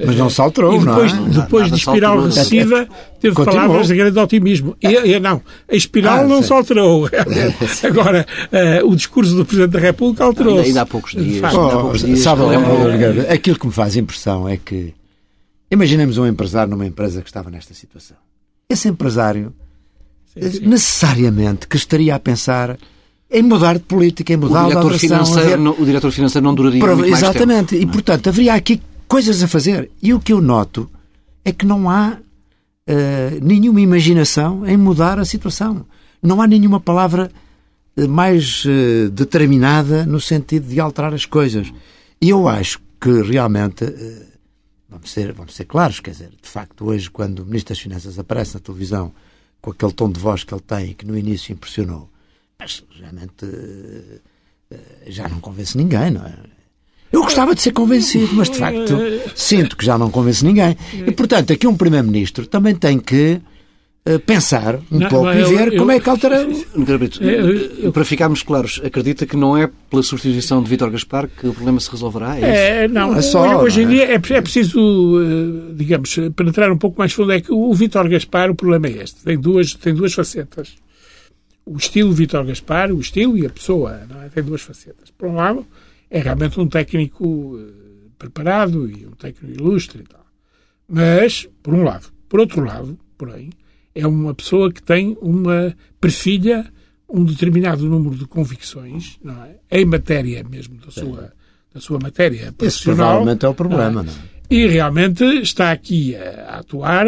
Mas 0.06 0.16
não 0.16 0.30
se 0.30 0.40
alterou, 0.40 0.78
depois, 0.78 1.12
não 1.12 1.26
é? 1.26 1.28
Depois 1.28 1.70
de 1.70 1.76
espiral 1.76 2.24
recessiva, 2.24 2.88
teve 3.20 3.34
Continuou. 3.34 3.60
palavras 3.60 3.88
de 3.88 3.96
grande 3.96 4.18
otimismo. 4.18 4.76
E, 4.80 4.86
e 4.88 5.20
não, 5.20 5.42
a 5.70 5.74
espiral 5.74 6.20
ah, 6.20 6.24
não 6.24 6.40
sim. 6.40 6.46
se 6.46 6.52
alterou. 6.54 7.08
Agora, 7.84 8.26
uh, 8.50 8.88
o 8.88 8.96
discurso 8.96 9.34
do 9.34 9.44
Presidente 9.44 9.72
da 9.72 9.80
República 9.80 10.24
alterou-se. 10.24 10.68
Ainda 10.68 10.82
há 10.82 10.86
poucos 10.86 11.12
dias. 11.12 11.52
Oh, 11.52 11.60
há 11.66 11.70
poucos 11.70 12.02
dias 12.02 12.20
sabe, 12.20 12.42
é... 12.44 13.32
aquilo 13.32 13.58
que 13.58 13.66
me 13.66 13.72
faz 13.72 13.94
impressão 13.94 14.48
é 14.48 14.56
que 14.56 14.94
Imaginemos 15.72 16.18
um 16.18 16.26
empresário 16.26 16.70
numa 16.70 16.86
empresa 16.86 17.22
que 17.22 17.28
estava 17.28 17.50
nesta 17.50 17.72
situação. 17.74 18.16
Esse 18.68 18.88
empresário 18.88 19.52
sim, 20.34 20.50
sim. 20.50 20.66
necessariamente 20.66 21.66
que 21.66 21.76
estaria 21.76 22.14
a 22.14 22.18
pensar 22.18 22.76
em 23.30 23.42
mudar 23.42 23.74
de 23.78 23.84
política, 23.84 24.32
em 24.32 24.36
mudar 24.36 24.64
o 24.64 24.68
de 24.68 24.68
diretor, 24.74 24.92
alteração, 24.92 25.08
financeiro, 25.26 25.68
haver- 25.70 25.82
o 25.82 25.84
diretor 25.86 26.10
financeiro 26.12 26.44
não 26.44 26.54
duraria 26.54 26.80
Prova- 26.80 26.96
muito 26.98 27.10
mais 27.10 27.22
Exatamente. 27.22 27.76
tempo. 27.78 27.82
e, 27.90 27.92
portanto, 27.92 28.28
haveria 28.28 28.54
aqui 28.54 28.82
coisas 29.08 29.42
a 29.42 29.48
fazer. 29.48 29.90
E 30.02 30.12
o 30.12 30.20
que 30.20 30.32
eu 30.32 30.40
noto 30.42 30.90
é 31.44 31.50
que 31.52 31.64
não 31.64 31.88
há 31.88 32.18
eh, 32.86 33.38
nenhuma 33.40 33.80
imaginação 33.80 34.66
em 34.66 34.76
mudar 34.76 35.18
a 35.18 35.24
situação. 35.24 35.86
Não 36.22 36.42
há 36.42 36.46
nenhuma 36.46 36.78
palavra 36.80 37.30
eh, 37.96 38.06
mais 38.06 38.64
eh, 38.66 39.08
determinada 39.10 40.04
no 40.04 40.20
sentido 40.20 40.68
de 40.68 40.78
alterar 40.80 41.14
as 41.14 41.24
coisas. 41.24 41.72
E 42.20 42.28
eu 42.28 42.46
acho 42.48 42.78
que 43.00 43.22
realmente, 43.22 43.84
eh, 43.84 44.22
vamos, 44.92 45.10
ser, 45.10 45.32
vamos 45.32 45.54
ser 45.54 45.64
claros, 45.64 46.00
quer 46.00 46.10
dizer, 46.12 46.30
de 46.40 46.48
facto, 46.48 46.86
hoje, 46.86 47.10
quando 47.10 47.40
o 47.40 47.46
Ministro 47.46 47.74
das 47.74 47.80
Finanças 47.80 48.18
aparece 48.18 48.54
na 48.54 48.60
televisão 48.60 49.12
com 49.60 49.70
aquele 49.70 49.92
tom 49.92 50.10
de 50.10 50.20
voz 50.20 50.44
que 50.44 50.52
ele 50.52 50.60
tem 50.60 50.90
e 50.90 50.94
que 50.94 51.06
no 51.06 51.16
início 51.16 51.52
impressionou, 51.52 52.10
mas 52.58 52.84
realmente 52.98 53.46
eh, 54.70 54.76
já 55.06 55.28
não 55.28 55.40
convence 55.40 55.76
ninguém, 55.76 56.10
não 56.10 56.24
é? 56.24 56.34
Eu 57.12 57.22
gostava 57.22 57.54
de 57.54 57.60
ser 57.60 57.72
convencido, 57.72 58.34
mas 58.34 58.48
de 58.48 58.58
facto 58.58 58.96
sinto 59.36 59.76
que 59.76 59.84
já 59.84 59.98
não 59.98 60.10
convence 60.10 60.44
ninguém. 60.44 60.76
E 61.06 61.12
portanto, 61.12 61.52
aqui 61.52 61.66
um 61.66 61.76
Primeiro-Ministro 61.76 62.46
também 62.46 62.74
tem 62.74 62.98
que 62.98 63.40
pensar 64.26 64.76
um 64.90 64.98
Não, 64.98 65.08
pouco 65.08 65.26
mas 65.26 65.36
e 65.36 65.40
eu- 65.52 65.58
ver 65.58 65.72
eu- 65.74 65.78
como 65.78 65.92
é 65.92 66.00
que 66.00 66.10
altera. 66.10 66.44
Eu- 67.20 67.92
para 67.92 68.04
ficarmos 68.04 68.42
claros, 68.42 68.80
acredita 68.84 69.24
que 69.26 69.36
não 69.36 69.56
é 69.56 69.70
pela 69.88 70.02
substituição 70.02 70.60
de 70.62 70.68
Vítor 70.68 70.90
Gaspar 70.90 71.28
que 71.28 71.46
o 71.46 71.52
problema 71.54 71.78
se 71.78 71.88
resolverá? 71.90 72.36
É? 72.38 72.84
É, 72.84 72.88
não, 72.88 73.12
Não 73.12 73.18
é 73.18 73.22
só, 73.22 73.42
hoje, 73.42 73.54
hoje 73.64 73.80
em 73.82 73.84
não 73.84 73.92
é? 73.92 73.94
dia 73.94 74.04
é, 74.06 74.14
é 74.38 74.40
preciso, 74.42 75.20
eh, 75.22 75.72
digamos, 75.74 76.16
penetrar 76.34 76.72
um 76.72 76.78
pouco 76.78 76.98
mais 76.98 77.12
fundo. 77.12 77.30
É 77.32 77.40
que 77.40 77.52
o 77.52 77.72
Vítor 77.74 78.08
Gaspar, 78.08 78.50
o 78.50 78.54
problema 78.56 78.88
é 78.88 79.02
este. 79.02 79.22
Tem 79.22 79.38
duas, 79.38 79.74
tem 79.74 79.94
duas 79.94 80.12
facetas. 80.12 80.74
O 81.64 81.76
estilo 81.76 82.10
Vítor 82.12 82.44
Gaspar, 82.44 82.90
o 82.90 83.00
estilo 83.00 83.38
e 83.38 83.46
a 83.46 83.50
pessoa, 83.50 84.00
não 84.10 84.20
é? 84.22 84.28
tem 84.28 84.42
duas 84.42 84.62
facetas. 84.62 85.10
Por 85.16 85.28
um 85.28 85.36
lado, 85.36 85.64
é 86.10 86.18
realmente 86.20 86.58
um 86.58 86.66
técnico 86.66 87.56
eh, 87.56 87.72
preparado 88.18 88.90
e 88.90 89.06
um 89.06 89.12
técnico 89.12 89.60
ilustre 89.62 90.00
e 90.00 90.04
tal. 90.08 90.26
Mas, 90.88 91.48
por 91.62 91.72
um 91.72 91.84
lado. 91.84 92.08
Por 92.28 92.40
outro 92.40 92.64
lado, 92.64 92.98
porém, 93.16 93.50
é 93.94 94.06
uma 94.06 94.34
pessoa 94.34 94.72
que 94.72 94.82
tem 94.82 95.16
uma 95.20 95.74
perfilha 96.00 96.70
um 97.08 97.24
determinado 97.24 97.84
número 97.86 98.16
de 98.16 98.24
convicções, 98.26 99.18
não 99.22 99.42
é? 99.44 99.56
Em 99.70 99.84
matéria 99.84 100.42
mesmo 100.42 100.76
da 100.78 100.90
sua, 100.90 101.32
da 101.74 101.78
sua 101.80 101.98
matéria 101.98 102.44
Esse 102.44 102.52
profissional. 102.52 102.96
provavelmente 102.96 103.44
é 103.44 103.48
o 103.48 103.50
não 103.50 103.54
problema, 103.54 104.02
não 104.02 104.12
é? 104.12 104.16
E 104.48 104.66
realmente 104.66 105.22
está 105.42 105.72
aqui 105.72 106.16
a, 106.16 106.54
a 106.54 106.58
atuar 106.60 107.06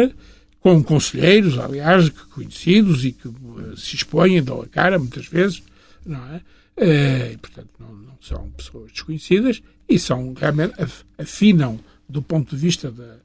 com 0.59 0.83
conselheiros, 0.83 1.57
aliás, 1.57 2.09
que 2.09 2.23
conhecidos 2.27 3.03
e 3.05 3.11
que 3.13 3.27
eh, 3.27 3.73
se 3.77 3.95
expõem, 3.95 4.41
dão 4.43 4.61
a 4.61 4.67
cara 4.67 4.97
muitas 4.99 5.25
vezes, 5.27 5.63
não 6.05 6.19
é? 6.33 6.41
Eh, 6.77 7.31
e, 7.33 7.37
portanto, 7.37 7.69
não, 7.79 7.93
não 7.95 8.17
são 8.21 8.49
pessoas 8.51 8.91
desconhecidas 8.91 9.61
e 9.89 9.97
são 9.97 10.33
realmente 10.35 10.79
af- 10.79 11.03
afinam 11.17 11.79
do 12.07 12.21
ponto 12.21 12.55
de 12.55 12.61
vista 12.61 12.91
da- 12.91 13.17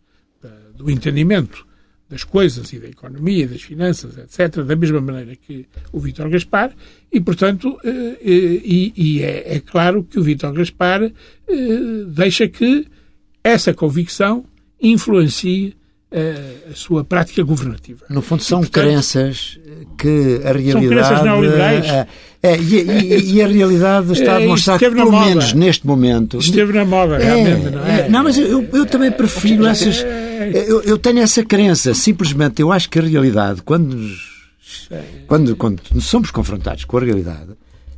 da- 0.42 0.56
do 0.76 0.90
entendimento 0.90 1.66
das 2.10 2.24
coisas 2.24 2.72
e 2.72 2.78
da 2.80 2.88
economia, 2.88 3.46
das 3.46 3.62
finanças, 3.62 4.18
etc., 4.18 4.64
da 4.64 4.74
mesma 4.74 5.00
maneira 5.00 5.36
que 5.36 5.64
o 5.92 6.00
Vítor 6.00 6.28
Gaspar, 6.28 6.72
e, 7.12 7.20
portanto, 7.20 7.78
eh, 7.84 8.16
eh, 8.20 8.60
e, 8.64 8.92
e 8.96 9.22
é, 9.22 9.54
é 9.56 9.60
claro 9.60 10.02
que 10.02 10.18
o 10.18 10.22
Vítor 10.22 10.52
Gaspar 10.52 11.02
eh, 11.04 11.12
deixa 12.08 12.48
que 12.48 12.86
essa 13.44 13.72
convicção 13.72 14.44
influencie 14.82 15.74
a 16.68 16.74
sua 16.74 17.04
prática 17.04 17.40
governativa. 17.44 18.04
No 18.10 18.20
fundo, 18.20 18.42
são 18.42 18.58
E, 18.58 18.62
portanto, 18.62 18.82
crenças 18.84 19.60
que 19.96 20.40
a 20.44 20.50
realidade. 20.52 20.88
crenças 20.88 21.22
neoliberais. 21.22 21.86
É, 21.86 22.06
é, 22.42 22.56
e, 22.58 22.80
e- 22.80 23.32
e 23.34 23.42
a 23.42 23.46
realidade 23.46 24.12
está 24.14 24.32
a 24.32 24.38
É, 24.38 24.40
demonstrar 24.40 24.76
que, 24.80 24.90
pelo 24.90 25.12
menos 25.12 25.52
neste 25.52 25.86
momento. 25.86 26.38
Esteve 26.38 26.72
na 26.72 26.84
moda, 26.84 27.16
realmente, 27.16 27.70
não 27.70 27.86
é? 27.86 28.08
não, 28.08 28.24
mas 28.24 28.36
eu, 28.38 28.68
eu 28.72 28.86
também 28.86 29.12
prefiro 29.12 29.64
essas. 29.66 30.04
Eu, 30.46 30.82
eu 30.82 30.98
tenho 30.98 31.18
essa 31.20 31.44
crença. 31.44 31.94
Simplesmente, 31.94 32.60
eu 32.62 32.72
acho 32.72 32.88
que 32.88 32.98
a 32.98 33.02
realidade, 33.02 33.62
quando, 33.62 33.94
nos- 33.96 34.40
quando, 35.26 35.56
quando 35.56 35.80
somos 36.00 36.30
confrontados 36.30 36.84
com 36.84 36.96
a 36.98 37.00
realidade, 37.00 37.50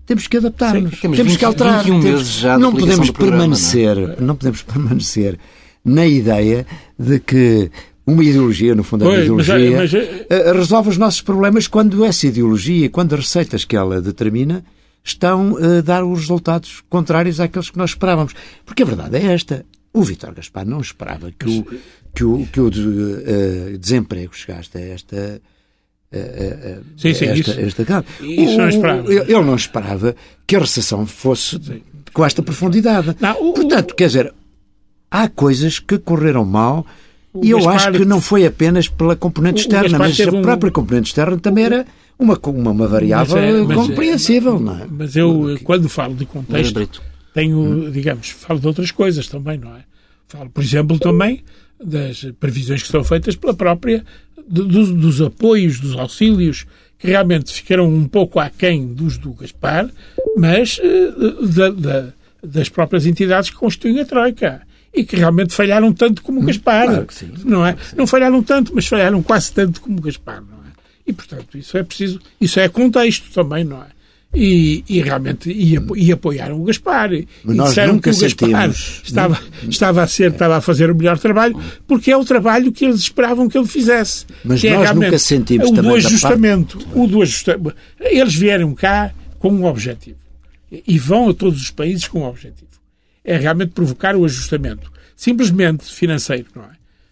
temos 0.07 0.26
que 0.26 0.37
adaptar-nos. 0.37 1.00
Temos 1.00 1.16
temos 1.16 1.33
20 1.33 1.38
que 1.38 1.44
alterar. 1.44 1.78
21 1.85 2.00
temos- 2.00 2.18
meses 2.20 2.33
já 2.35 2.57
de 2.57 2.62
não 2.62 2.72
podemos 2.72 3.11
programa, 3.11 3.38
permanecer, 3.38 4.20
não, 4.20 4.37
podemos 4.37 4.62
permanecer 4.62 5.38
na 5.85 6.07
ideia 6.07 6.66
de 6.98 7.18
que 7.20 7.70
uma 8.07 8.22
ideologia, 8.24 8.74
no 8.74 8.83
fundo, 8.83 9.05
é 9.05 9.09
uma 9.09 9.14
Pois, 9.16 9.28
mas, 9.28 9.48
ideologia, 9.48 9.76
mas, 9.78 9.94
eh, 9.94 10.26
eh, 10.28 10.52
resolve 10.52 10.88
os 10.90 10.98
nossos 10.98 11.20
problemas 11.22 11.66
quando 11.68 12.05
essa 12.05 12.26
ideologia, 12.26 12.90
quando 12.90 13.14
as 13.14 13.20
receitas 13.20 13.64
que 13.64 13.76
ela 13.76 14.00
determina 14.02 14.64
estão 15.05 15.57
a 15.57 15.81
dar 15.81 16.05
os 16.05 16.20
resultados 16.20 16.83
contrários 16.88 17.38
àqueles 17.40 17.70
que 17.70 17.78
nós 17.78 17.90
esperávamos. 17.90 18.35
Porque 18.64 18.83
a 18.83 18.87
verdade 18.87 19.16
é 19.16 19.33
esta. 19.33 19.64
O 19.92 20.02
Vítor 20.02 20.33
Gaspar 20.35 20.64
não 20.66 20.81
esperava 20.81 21.31
que 21.37 21.46
o, 21.48 21.66
que 22.14 22.25
o, 22.25 22.46
que 22.46 22.61
o 22.61 22.68
eh, 22.68 23.77
desemprego 23.79 24.35
chegasse 24.35 24.70
a 24.77 24.81
esta. 24.81 25.40
eh, 26.12 26.79
Sim, 26.96 27.14
sim, 27.14 27.25
esta, 27.27 27.51
isso- 27.53 27.61
esta 27.61 27.85
cara. 27.85 28.05
isso 28.20 28.57
não 28.59 28.64
O- 28.66 28.68
esperava. 28.68 29.12
Ele 29.12 29.20
ele 29.33 29.42
não 29.44 29.55
esperava 29.57 30.16
que 30.46 30.57
a 30.57 30.61
recessão 30.61 31.07
fosse 31.07 31.59
com 32.12 32.25
esta 32.25 32.42
profundidade. 32.42 33.16
Não, 33.20 33.48
o- 33.51 33.53
Portanto, 33.55 33.94
quer 33.94 34.07
dizer, 34.09 34.33
há 35.11 35.29
coisas 35.29 35.79
que 35.79 35.98
correram 35.98 36.44
mal 36.44 36.85
O 37.33 37.42
e 37.44 37.51
eu 37.51 37.59
Gaspar- 37.59 37.75
acho 37.88 37.92
que 37.98 38.05
não 38.05 38.20
foi 38.20 38.44
apenas 38.44 38.88
pela 38.88 39.16
componente 39.16 39.55
O- 39.55 39.59
o 39.59 39.62
externa, 39.62 39.98
mas 39.98 40.20
a 40.20 40.31
um- 40.31 40.42
própria 40.42 40.70
componente 40.70 41.09
externa 41.09 41.38
também 41.38 41.64
era 41.64 41.87
uma, 42.18 42.38
uma, 42.44 42.70
uma 42.72 42.87
variável 42.87 43.37
Mas 43.37 43.44
é- 43.44 43.62
mas 43.62 43.70
é- 43.70 43.75
compreensível, 43.88 44.61
não 44.61 44.79
é? 44.83 44.87
Mas 44.90 45.16
eu, 45.16 45.59
quando 45.64 45.88
falo 45.88 46.14
de 46.14 46.27
contexto, 46.27 46.88
tenho, 47.33 47.90
digamos, 47.90 48.29
falo 48.29 48.61
de 48.61 48.66
outras 48.66 48.90
coisas 48.90 49.27
também, 49.29 49.57
não 49.57 49.75
é? 49.75 49.81
Falo, 50.29 50.51
por 50.51 50.62
exemplo, 50.62 50.98
também 50.98 51.42
das 51.84 52.24
previsões 52.40 52.82
que 52.82 52.88
são 52.88 53.02
feitas 53.04 53.36
pela 53.36 53.54
própria, 53.54 54.04
do- 54.48 54.66
dos, 54.66 54.90
dos 54.90 55.20
apoios, 55.22 55.78
dos 55.80 55.94
auxílios, 55.96 56.66
que 56.98 57.08
realmente 57.08 57.52
ficaram 57.52 57.88
um 57.88 58.06
pouco 58.06 58.38
aquém 58.38 58.86
dos 58.94 59.18
do 59.18 59.32
Gaspar, 59.32 59.88
mas 60.36 60.78
eh, 60.82 61.12
da- 61.54 61.70
da- 61.70 62.12
das 62.44 62.68
próprias 62.68 63.06
entidades 63.06 63.50
que 63.50 63.56
constituem 63.56 64.00
a 64.00 64.04
Troika. 64.04 64.62
E 64.94 65.04
que 65.04 65.16
realmente 65.16 65.54
falharam 65.54 65.90
tanto 65.92 66.22
como 66.22 66.40
o 66.40 66.44
Gaspar. 66.44 66.86
claro 66.86 67.06
que 67.06 67.14
sim, 67.14 67.30
Não 67.44 67.64
é? 67.64 67.74
Não 67.96 68.06
falharam 68.06 68.42
tanto, 68.42 68.72
mas 68.74 68.86
falharam 68.86 69.22
quase 69.22 69.50
tanto 69.52 69.80
como 69.80 69.98
o 69.98 70.02
Gaspar, 70.02 70.42
não 70.42 70.58
é? 70.58 70.72
E, 71.06 71.12
portanto, 71.14 71.56
isso 71.56 71.78
é 71.78 71.82
preciso, 71.82 72.20
isso 72.40 72.60
é 72.60 72.68
contexto 72.68 73.30
também, 73.32 73.64
não 73.64 73.78
é? 73.78 73.86
E, 74.34 74.82
e 74.88 75.02
realmente 75.02 75.52
e, 75.52 75.76
apo- 75.76 75.94
e 75.94 76.10
apoiaram 76.10 76.58
o 76.58 76.64
Gaspar. 76.64 77.12
E 77.12 77.28
Mas 77.44 77.56
nós 77.56 77.68
disseram 77.68 77.98
que 77.98 78.08
o 78.08 78.12
Gaspar 78.18 78.70
estava, 79.04 79.40
estava, 79.68 80.02
a 80.02 80.06
ser, 80.06 80.30
estava 80.32 80.56
a 80.56 80.60
fazer 80.62 80.90
o 80.90 80.94
melhor 80.94 81.18
trabalho, 81.18 81.60
porque 81.86 82.10
é 82.10 82.16
o 82.16 82.24
trabalho 82.24 82.72
que 82.72 82.86
eles 82.86 83.00
esperavam 83.00 83.46
que 83.46 83.58
ele 83.58 83.66
fizesse. 83.66 84.24
Mas 84.42 84.64
é 84.64 84.70
nós 84.70 84.82
realmente 84.84 85.04
nunca 85.06 85.18
sentimos 85.18 85.68
o 85.68 85.72
do 85.74 85.94
ajustamento. 85.94 86.78
O 86.94 87.06
do 87.06 87.20
ajustamento. 87.20 87.76
Eles 88.00 88.34
vieram 88.34 88.74
cá 88.74 89.12
com 89.38 89.50
um 89.52 89.66
objetivo. 89.66 90.16
E 90.70 90.98
vão 90.98 91.28
a 91.28 91.34
todos 91.34 91.60
os 91.60 91.70
países 91.70 92.08
com 92.08 92.20
um 92.20 92.24
objetivo. 92.26 92.70
É 93.22 93.36
realmente 93.36 93.72
provocar 93.72 94.16
o 94.16 94.24
ajustamento. 94.24 94.90
Simplesmente 95.14 95.84
financeiro, 95.84 96.46
não 96.56 96.62
é? 96.64 96.70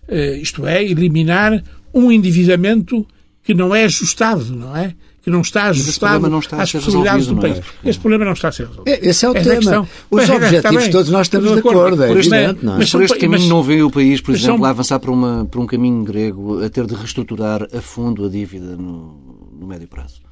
Eh, 0.09 0.39
isto 0.39 0.67
é, 0.67 0.83
eliminar 0.83 1.63
um 1.93 2.11
endividamento 2.11 3.07
que 3.45 3.53
não 3.53 3.75
é 3.75 3.85
ajustado, 3.85 4.57
não 4.57 4.75
é? 4.75 4.95
Que 5.23 5.29
não 5.31 5.43
está 5.43 5.65
ajustado 5.65 6.13
problema 6.13 6.29
não 6.31 6.39
está 6.39 6.57
a 6.57 6.63
às 6.63 6.71
ser 6.71 6.79
possibilidades 6.79 7.27
do 7.27 7.35
resolvido, 7.35 7.61
país. 7.63 7.75
é? 7.85 7.91
Esse 7.91 7.99
problema 7.99 8.25
não 8.25 8.33
está 8.33 8.49
a 8.49 8.53
ser 8.53 8.67
resolvido. 8.69 8.89
É, 8.89 9.09
Esse 9.09 9.27
é 9.27 9.29
o 9.29 9.37
Essa 9.37 9.53
a 9.53 9.59
tema. 9.59 9.81
Os 9.83 9.89
Mas, 10.11 10.31
objetivos 10.31 10.83
bem. 10.83 10.91
todos 10.91 11.11
nós 11.11 11.27
estamos 11.27 11.51
de 11.51 11.57
Estou 11.59 11.71
acordo, 11.73 12.03
é 12.03 12.07
Por 12.09 12.19
este- 12.19 12.35
evidente, 12.35 12.65
não 12.65 12.75
é? 12.75 12.79
mas 12.79 12.91
Por 12.91 13.03
este 13.03 13.19
caminho 13.19 13.41
mas- 13.41 13.49
não 13.51 13.63
vê 13.63 13.83
o 13.83 13.91
país, 13.91 14.21
por 14.23 14.35
exemplo, 14.35 14.57
são- 14.59 14.65
a 14.65 14.71
avançar 14.71 14.99
por, 14.99 15.11
uma, 15.11 15.45
por 15.45 15.61
um 15.61 15.67
caminho 15.67 16.03
grego 16.05 16.65
a 16.65 16.71
ter 16.71 16.87
de 16.87 16.95
reestruturar 16.95 17.69
a 17.77 17.81
fundo 17.83 18.25
a 18.25 18.29
dívida 18.31 18.77
no, 18.77 19.51
no 19.61 19.67
médio 19.67 19.87
prazo. 19.89 20.23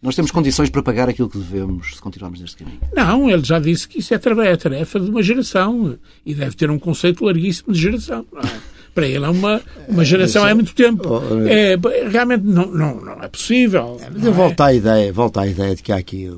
Nós 0.00 0.16
temos 0.16 0.30
condições 0.32 0.68
para 0.68 0.82
pagar 0.82 1.08
aquilo 1.08 1.28
que 1.28 1.38
devemos 1.38 1.94
se 1.94 2.00
continuarmos 2.00 2.40
neste 2.40 2.56
caminho. 2.56 2.80
Não, 2.92 3.30
ele 3.30 3.44
já 3.44 3.60
disse 3.60 3.86
que 3.86 4.00
isso 4.00 4.12
é 4.12 4.16
é 4.16 4.56
tarefa 4.56 4.98
de 4.98 5.08
uma 5.10 5.22
geração 5.22 5.96
e 6.26 6.34
deve 6.34 6.56
ter 6.56 6.68
um 6.70 6.78
conceito 6.78 7.24
larguíssimo 7.24 7.72
de 7.72 7.80
geração. 7.80 8.26
não 8.32 8.40
é? 8.40 8.71
Para 8.94 9.06
ele 9.06 9.24
é 9.24 9.28
uma, 9.28 9.62
uma 9.88 10.04
geração 10.04 10.46
é 10.46 10.52
muito 10.52 10.74
tempo. 10.74 11.08
Oh, 11.08 11.46
É, 11.46 11.76
realmente 12.10 12.44
não, 12.44 12.66
não, 12.66 13.00
não 13.00 13.22
é 13.22 13.28
possível. 13.28 13.98
Mas 14.00 14.22
não 14.22 14.24
eu 14.24 14.32
é? 14.32 14.34
volto 14.34 14.60
à 14.60 14.72
ideia, 14.72 15.12
volto 15.12 15.40
à 15.40 15.46
ideia 15.46 15.74
de 15.74 15.82
que 15.82 15.92
há 15.92 15.96
aqui 15.96 16.30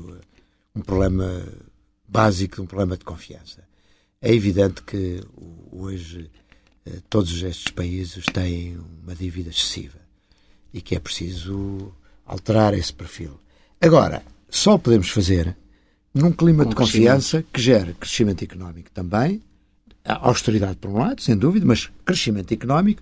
um 0.73 0.81
problema 0.81 1.43
básico, 2.07 2.61
um 2.61 2.65
problema 2.65 2.97
de 2.97 3.03
confiança. 3.03 3.63
É 4.21 4.33
evidente 4.33 4.81
que 4.83 5.21
hoje 5.71 6.29
uh, 6.87 7.01
todos 7.09 7.43
estes 7.43 7.71
países 7.71 8.25
têm 8.33 8.77
uma 9.03 9.13
dívida 9.13 9.49
excessiva 9.49 9.99
e 10.73 10.81
que 10.81 10.95
é 10.95 10.99
preciso 10.99 11.93
alterar 12.25 12.73
esse 12.73 12.93
perfil. 12.93 13.39
Agora, 13.81 14.23
só 14.49 14.77
podemos 14.77 15.09
fazer 15.09 15.55
num 16.13 16.31
clima 16.31 16.63
Com 16.63 16.69
de 16.69 16.75
confiança 16.75 17.43
que 17.51 17.61
gere 17.61 17.93
crescimento 17.93 18.43
económico 18.43 18.89
também, 18.91 19.41
a 20.05 20.27
austeridade 20.27 20.77
por 20.77 20.91
um 20.91 20.99
lado, 20.99 21.21
sem 21.21 21.35
dúvida, 21.35 21.65
mas 21.65 21.89
crescimento 22.05 22.53
económico 22.53 23.01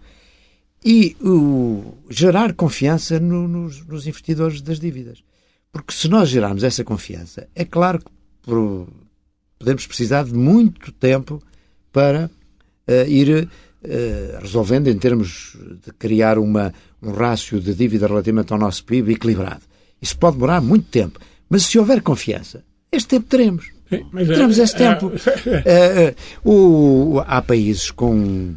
e 0.86 1.16
o, 1.22 1.98
gerar 2.10 2.54
confiança 2.54 3.20
no, 3.20 3.48
nos, 3.48 3.86
nos, 3.86 4.06
investidores 4.06 4.62
das 4.62 4.80
dívidas. 4.80 5.24
Porque 5.72 5.94
se 5.94 6.08
nós 6.08 6.30
gerarmos 6.30 6.64
essa 6.64 6.84
confiança, 6.84 7.48
é 7.56 7.66
claro 7.66 8.00
que 8.00 8.12
por, 8.42 8.88
podemos 9.58 9.88
precisar 9.88 10.26
de 10.26 10.34
muito 10.34 10.92
tempo 10.92 11.42
para 11.92 12.30
uh, 12.88 13.10
ir 13.10 13.48
uh, 13.48 14.40
resolvendo 14.42 14.88
em 14.88 14.98
termos 14.98 15.58
de 15.86 15.92
criar 15.94 16.38
uma, 16.38 16.74
um 17.02 17.12
rácio 17.12 17.60
de 17.60 17.74
dívida 17.74 18.08
relativamente 18.08 18.52
ao 18.52 18.60
nosso 18.60 18.84
PIB 18.84 19.14
equilibrado. 19.14 19.64
Isso 20.02 20.18
pode 20.18 20.36
demorar 20.36 20.62
muito 20.62 20.90
tempo. 20.90 21.20
Mas 21.50 21.64
se 21.64 21.80
houver 21.80 22.02
confiança, 22.02 22.64
este 22.92 23.10
tempo 23.10 23.28
teremos. 23.28 23.73
Sim, 23.98 24.26
teremos 24.26 24.60
é, 24.60 24.64
esse 24.64 24.76
tempo. 24.76 25.12
É, 25.66 26.16
uh, 26.46 26.50
o, 26.50 27.24
há 27.26 27.42
países 27.42 27.92
com 27.92 28.56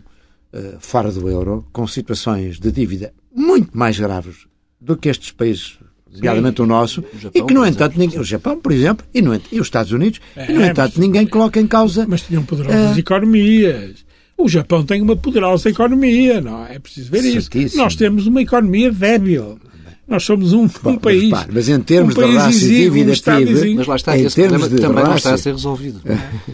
fora 0.78 1.12
do 1.12 1.28
euro 1.28 1.66
com 1.70 1.86
situações 1.86 2.58
de 2.58 2.72
dívida 2.72 3.12
muito 3.34 3.76
mais 3.76 3.98
graves 3.98 4.46
do 4.80 4.96
que 4.96 5.10
estes 5.10 5.30
países 5.30 5.78
nomeadamente 6.16 6.62
o 6.62 6.66
nosso, 6.66 7.04
o 7.12 7.18
Japão, 7.18 7.42
e 7.42 7.46
que, 7.46 7.54
no 7.54 7.66
entanto, 7.66 7.98
ninguém, 7.98 8.18
o 8.18 8.24
Japão, 8.24 8.58
por 8.58 8.72
exemplo, 8.72 9.06
e, 9.12 9.20
no, 9.20 9.34
e 9.34 9.60
os 9.60 9.66
Estados 9.66 9.92
Unidos, 9.92 10.20
é, 10.34 10.50
e, 10.50 10.54
no 10.54 10.64
entanto, 10.64 10.94
mas, 10.96 10.98
ninguém 10.98 11.26
coloca 11.26 11.60
em 11.60 11.66
causa. 11.66 12.06
Mas 12.08 12.22
tinham 12.22 12.42
poderosas 12.42 12.96
economias. 12.96 14.04
O 14.38 14.48
Japão 14.48 14.84
tem 14.84 15.00
uma 15.00 15.16
poderosa 15.16 15.70
economia, 15.70 16.40
não 16.40 16.66
é? 16.66 16.76
É 16.76 16.78
preciso 16.78 17.10
ver 17.10 17.22
certíssimo. 17.22 17.62
isso. 17.62 17.76
Nós 17.78 17.96
temos 17.96 18.26
uma 18.26 18.42
economia 18.42 18.92
débil. 18.92 19.58
Nós 20.06 20.22
somos 20.22 20.52
um, 20.52 20.68
Bom, 20.82 20.92
um 20.92 20.98
país. 20.98 21.30
Mas, 21.30 21.46
mas, 21.52 21.68
em 21.68 21.80
termos 21.80 22.16
um 22.16 22.28
de 22.28 22.36
raça 22.36 22.64
e 22.64 22.68
dívida 22.68 23.12
PIB, 23.12 23.74
mas 23.74 23.86
lá 23.88 23.96
está, 23.96 24.16
em 24.16 24.24
esse 24.24 24.40
problema 24.40 24.68
também 24.68 24.88
raça... 24.88 25.08
não 25.08 25.16
está 25.16 25.34
a 25.34 25.38
ser 25.38 25.52
resolvido. 25.52 26.00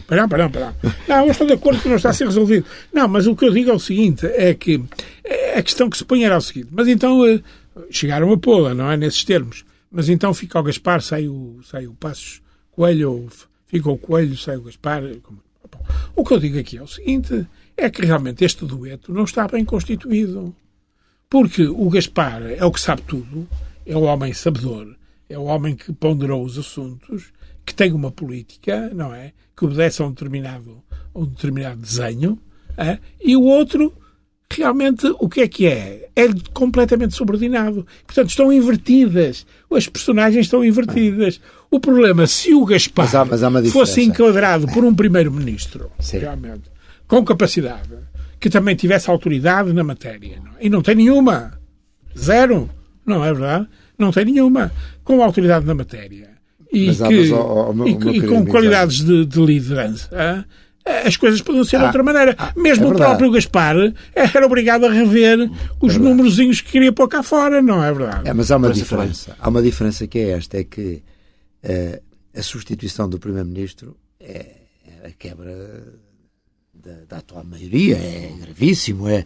Pará, 0.06 0.26
pará, 0.26 0.48
pará. 0.48 0.74
Não, 1.06 1.26
eu 1.26 1.32
estou 1.32 1.46
de 1.46 1.52
acordo 1.52 1.80
que 1.82 1.88
não 1.88 1.96
está 1.96 2.10
a 2.10 2.12
ser 2.14 2.24
resolvido. 2.24 2.64
Não, 2.92 3.06
mas 3.06 3.26
o 3.26 3.36
que 3.36 3.44
eu 3.44 3.52
digo 3.52 3.70
é 3.70 3.74
o 3.74 3.78
seguinte, 3.78 4.24
é 4.26 4.54
que 4.54 4.82
é 5.22 5.58
a 5.58 5.62
questão 5.62 5.90
que 5.90 5.98
se 5.98 6.04
põe 6.04 6.24
era 6.24 6.36
o 6.36 6.40
seguinte, 6.40 6.68
mas 6.70 6.88
então 6.88 7.26
eh, 7.26 7.42
chegaram 7.90 8.32
a 8.32 8.38
pô-la, 8.38 8.74
não 8.74 8.90
é? 8.90 8.96
Nesses 8.96 9.22
termos. 9.22 9.64
Mas 9.90 10.08
então 10.08 10.32
fica 10.32 10.58
o 10.58 10.62
Gaspar, 10.62 11.02
sai 11.02 11.28
o, 11.28 11.60
sai 11.70 11.86
o 11.86 11.92
Passos 11.92 12.40
Coelho, 12.70 13.12
ou 13.12 13.28
fica 13.66 13.90
o 13.90 13.98
Coelho, 13.98 14.36
sai 14.38 14.56
o 14.56 14.62
Gaspar. 14.62 15.02
O 16.16 16.24
que 16.24 16.32
eu 16.32 16.38
digo 16.38 16.58
aqui 16.58 16.78
é 16.78 16.82
o 16.82 16.86
seguinte: 16.86 17.46
é 17.76 17.90
que 17.90 18.04
realmente 18.04 18.44
este 18.44 18.64
dueto 18.64 19.12
não 19.12 19.24
está 19.24 19.46
bem 19.46 19.64
constituído. 19.64 20.54
Porque 21.32 21.66
o 21.66 21.88
Gaspar 21.88 22.42
é 22.42 22.62
o 22.62 22.70
que 22.70 22.78
sabe 22.78 23.00
tudo, 23.06 23.48
é 23.86 23.96
o 23.96 24.02
homem 24.02 24.34
sabedor, 24.34 24.94
é 25.30 25.38
o 25.38 25.44
homem 25.44 25.74
que 25.74 25.90
ponderou 25.90 26.44
os 26.44 26.58
assuntos, 26.58 27.32
que 27.64 27.74
tem 27.74 27.90
uma 27.90 28.10
política, 28.10 28.90
não 28.94 29.14
é? 29.14 29.32
Que 29.56 29.64
obedece 29.64 30.02
a 30.02 30.04
um 30.04 30.10
determinado, 30.10 30.82
a 31.14 31.18
um 31.18 31.24
determinado 31.24 31.80
desenho, 31.80 32.38
é? 32.76 32.98
e 33.18 33.34
o 33.34 33.44
outro 33.44 33.94
realmente 34.54 35.06
o 35.18 35.26
que 35.26 35.40
é 35.40 35.48
que 35.48 35.66
é? 35.66 36.10
É 36.14 36.28
completamente 36.52 37.14
subordinado. 37.14 37.86
Portanto, 38.06 38.28
estão 38.28 38.52
invertidas. 38.52 39.46
As 39.70 39.88
personagens 39.88 40.44
estão 40.44 40.62
invertidas. 40.62 41.40
O 41.70 41.80
problema, 41.80 42.26
se 42.26 42.52
o 42.52 42.66
Gaspar 42.66 43.06
mas 43.06 43.14
há, 43.14 43.24
mas 43.24 43.42
há 43.42 43.70
fosse 43.70 44.02
enquadrado 44.02 44.66
por 44.66 44.84
um 44.84 44.94
primeiro-ministro, 44.94 45.90
realmente, 46.12 46.70
com 47.08 47.24
capacidade, 47.24 47.88
que 48.42 48.50
também 48.50 48.74
tivesse 48.74 49.08
autoridade 49.08 49.72
na 49.72 49.84
matéria, 49.84 50.42
é? 50.58 50.66
e 50.66 50.68
não 50.68 50.82
tem 50.82 50.96
nenhuma. 50.96 51.52
Zero. 52.18 52.68
Não 53.06 53.24
é 53.24 53.32
verdade? 53.32 53.68
Não 53.96 54.10
tem 54.10 54.24
nenhuma. 54.24 54.72
Com 55.04 55.22
autoridade 55.22 55.64
na 55.64 55.74
matéria. 55.74 56.30
E, 56.72 56.88
mas, 56.88 57.00
que, 57.00 57.32
oh, 57.32 57.72
oh, 57.72 57.86
e, 57.86 58.16
e 58.16 58.26
com 58.26 58.44
qualidades 58.44 59.04
de, 59.04 59.24
de 59.24 59.40
liderança 59.40 60.44
as 60.84 61.16
coisas 61.16 61.40
podiam 61.40 61.64
ser 61.64 61.76
ah, 61.76 61.78
de 61.80 61.84
outra 61.86 62.02
maneira. 62.02 62.34
Ah, 62.36 62.52
Mesmo 62.56 62.86
é 62.86 62.88
o 62.88 62.94
próprio 62.96 63.30
Gaspar 63.30 63.76
era 64.12 64.44
obrigado 64.44 64.84
a 64.84 64.90
rever 64.90 65.48
os 65.80 65.94
é 65.94 65.98
númerozinhos 66.00 66.60
que 66.60 66.72
queria 66.72 66.92
pôr 66.92 67.06
cá 67.06 67.22
fora, 67.22 67.62
não 67.62 67.84
é 67.84 67.92
verdade? 67.92 68.28
É, 68.28 68.32
mas 68.32 68.50
há 68.50 68.56
uma 68.56 68.72
diferença. 68.72 69.36
Há 69.38 69.48
uma 69.48 69.62
diferença 69.62 70.08
que 70.08 70.18
é 70.18 70.30
esta, 70.30 70.58
é 70.58 70.64
que 70.64 71.02
uh, 71.62 72.02
a 72.36 72.42
substituição 72.42 73.08
do 73.08 73.16
Primeiro-Ministro 73.16 73.96
é, 74.18 74.56
é, 74.84 75.06
a 75.06 75.10
quebra 75.12 75.84
da, 76.84 76.92
da, 77.08 77.18
atual 77.18 77.44
maioria, 77.44 77.96
é 77.96 78.32
gravíssimo, 78.40 79.08
é, 79.08 79.24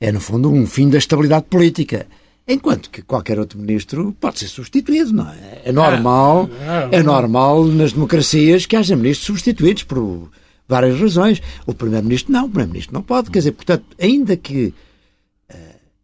é 0.00 0.10
no 0.10 0.20
fundo 0.20 0.50
um 0.50 0.66
fim 0.66 0.88
da 0.88 0.98
estabilidade 0.98 1.44
política. 1.48 2.06
Enquanto 2.46 2.90
que 2.90 3.02
qualquer 3.02 3.38
outro 3.38 3.58
ministro 3.58 4.14
pode 4.20 4.38
ser 4.38 4.48
substituído, 4.48 5.12
não 5.12 5.28
é? 5.28 5.62
É 5.64 5.72
normal, 5.72 6.48
ah, 6.60 6.88
é 6.90 7.02
normal 7.02 7.64
nas 7.64 7.92
democracias 7.92 8.66
que 8.66 8.76
haja 8.76 8.94
ministros 8.96 9.26
substituídos 9.26 9.82
por 9.82 10.30
várias 10.68 10.98
razões. 11.00 11.40
O 11.66 11.72
Primeiro-Ministro 11.72 12.32
não, 12.32 12.44
o 12.44 12.48
Primeiro-Ministro 12.48 12.92
não 12.92 13.02
pode. 13.02 13.30
Quer 13.30 13.38
dizer, 13.38 13.52
portanto, 13.52 13.84
ainda 13.98 14.36
que 14.36 14.74
uh, 15.50 15.56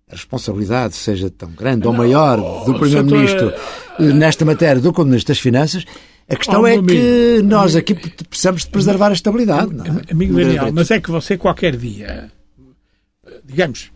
a 0.09 0.13
responsabilidade 0.13 0.95
seja 0.95 1.31
tão 1.31 1.51
grande 1.51 1.87
ou 1.87 1.93
maior 1.93 2.39
do 2.65 2.79
Primeiro-Ministro 2.79 3.53
uh, 3.99 4.03
nesta 4.03 4.45
matéria 4.45 4.81
do 4.81 4.93
que 4.93 5.01
do 5.01 5.07
Ministro 5.07 5.35
das 5.35 5.41
Finanças, 5.41 5.85
a 6.31 6.37
questão 6.37 6.63
oh, 6.63 6.67
é 6.67 6.75
amigo, 6.75 6.89
que 6.89 7.43
nós 7.43 7.75
aqui 7.75 7.93
precisamos 7.95 8.63
de 8.63 8.71
preservar 8.71 9.09
a 9.09 9.13
estabilidade. 9.13 9.75
Não 9.75 9.85
é? 9.85 10.13
Amigo 10.13 10.35
Daniel, 10.35 10.73
mas 10.73 10.91
é 10.91 11.01
que 11.01 11.11
você 11.11 11.37
qualquer 11.37 11.77
dia, 11.77 12.31
digamos, 13.45 13.91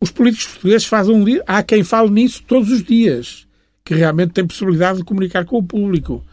os 0.00 0.10
políticos 0.10 0.46
portugueses 0.46 0.86
fazem 0.86 1.14
um 1.14 1.24
há 1.46 1.62
quem 1.62 1.84
fale 1.84 2.10
nisso 2.10 2.42
todos 2.46 2.70
os 2.70 2.82
dias, 2.82 3.46
que 3.84 3.94
realmente 3.94 4.32
tem 4.32 4.46
possibilidade 4.46 4.98
de 4.98 5.04
comunicar 5.04 5.44
com 5.44 5.58
o 5.58 5.62
público. 5.62 6.24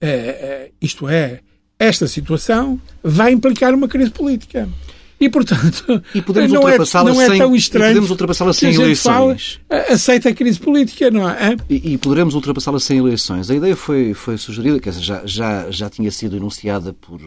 É, 0.00 0.08
é, 0.08 0.70
isto 0.82 1.08
é, 1.08 1.40
esta 1.78 2.08
situação 2.08 2.80
vai 3.02 3.32
implicar 3.32 3.72
uma 3.72 3.86
crise 3.86 4.10
política. 4.10 4.68
E, 5.18 5.28
portanto, 5.28 6.02
e 6.14 6.20
podemos 6.20 6.52
não, 6.52 6.68
é, 6.68 6.76
não 6.76 7.22
é 7.22 7.38
tão 7.38 7.56
estranho 7.56 7.88
podemos 7.88 8.10
ultrapassá-la 8.10 8.52
sem 8.52 8.74
eleições. 8.74 9.60
Fala, 9.68 9.84
aceita 9.88 10.28
a 10.28 10.34
crise 10.34 10.58
política, 10.58 11.10
não 11.10 11.28
é? 11.28 11.56
E, 11.70 11.94
e 11.94 11.98
poderemos 11.98 12.34
ultrapassá-la 12.34 12.78
sem 12.78 12.98
eleições. 12.98 13.50
A 13.50 13.54
ideia 13.54 13.74
foi, 13.74 14.12
foi 14.12 14.36
sugerida, 14.36 14.78
quer 14.78 14.90
dizer, 14.90 15.02
já, 15.02 15.22
já, 15.24 15.70
já 15.70 15.88
tinha 15.88 16.10
sido 16.10 16.36
enunciada 16.36 16.92
por 16.92 17.18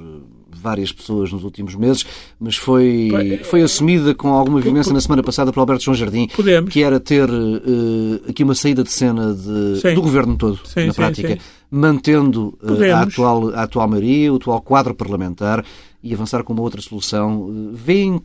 várias 0.61 0.91
pessoas 0.91 1.31
nos 1.31 1.43
últimos 1.43 1.73
meses, 1.75 2.05
mas 2.39 2.55
foi, 2.55 3.39
foi 3.43 3.61
assumida 3.61 4.13
com 4.13 4.29
alguma 4.29 4.59
vivência 4.59 4.93
na 4.93 5.01
semana 5.01 5.23
passada 5.23 5.51
por 5.51 5.59
Alberto 5.59 5.83
João 5.83 5.95
Jardim, 5.95 6.27
podemos. 6.35 6.71
que 6.71 6.83
era 6.83 6.99
ter 6.99 7.29
uh, 7.29 8.21
aqui 8.29 8.43
uma 8.43 8.55
saída 8.55 8.83
de 8.83 8.91
cena 8.91 9.33
de, 9.33 9.93
do 9.93 10.01
governo 10.01 10.35
todo, 10.35 10.59
sim, 10.65 10.87
na 10.87 10.93
prática. 10.93 11.29
Sim, 11.29 11.35
sim 11.35 11.59
mantendo 11.71 12.57
uh, 12.63 12.93
a, 12.95 13.01
atual, 13.01 13.49
a 13.49 13.63
atual 13.63 13.87
maioria, 13.87 14.33
o 14.33 14.37
atual 14.37 14.61
quadro 14.61 14.95
parlamentar 14.95 15.63
e 16.01 16.13
avançar 16.13 16.43
com 16.43 16.53
uma 16.53 16.61
outra 16.61 16.81
solução. 16.81 17.71
Vêem 17.73 18.21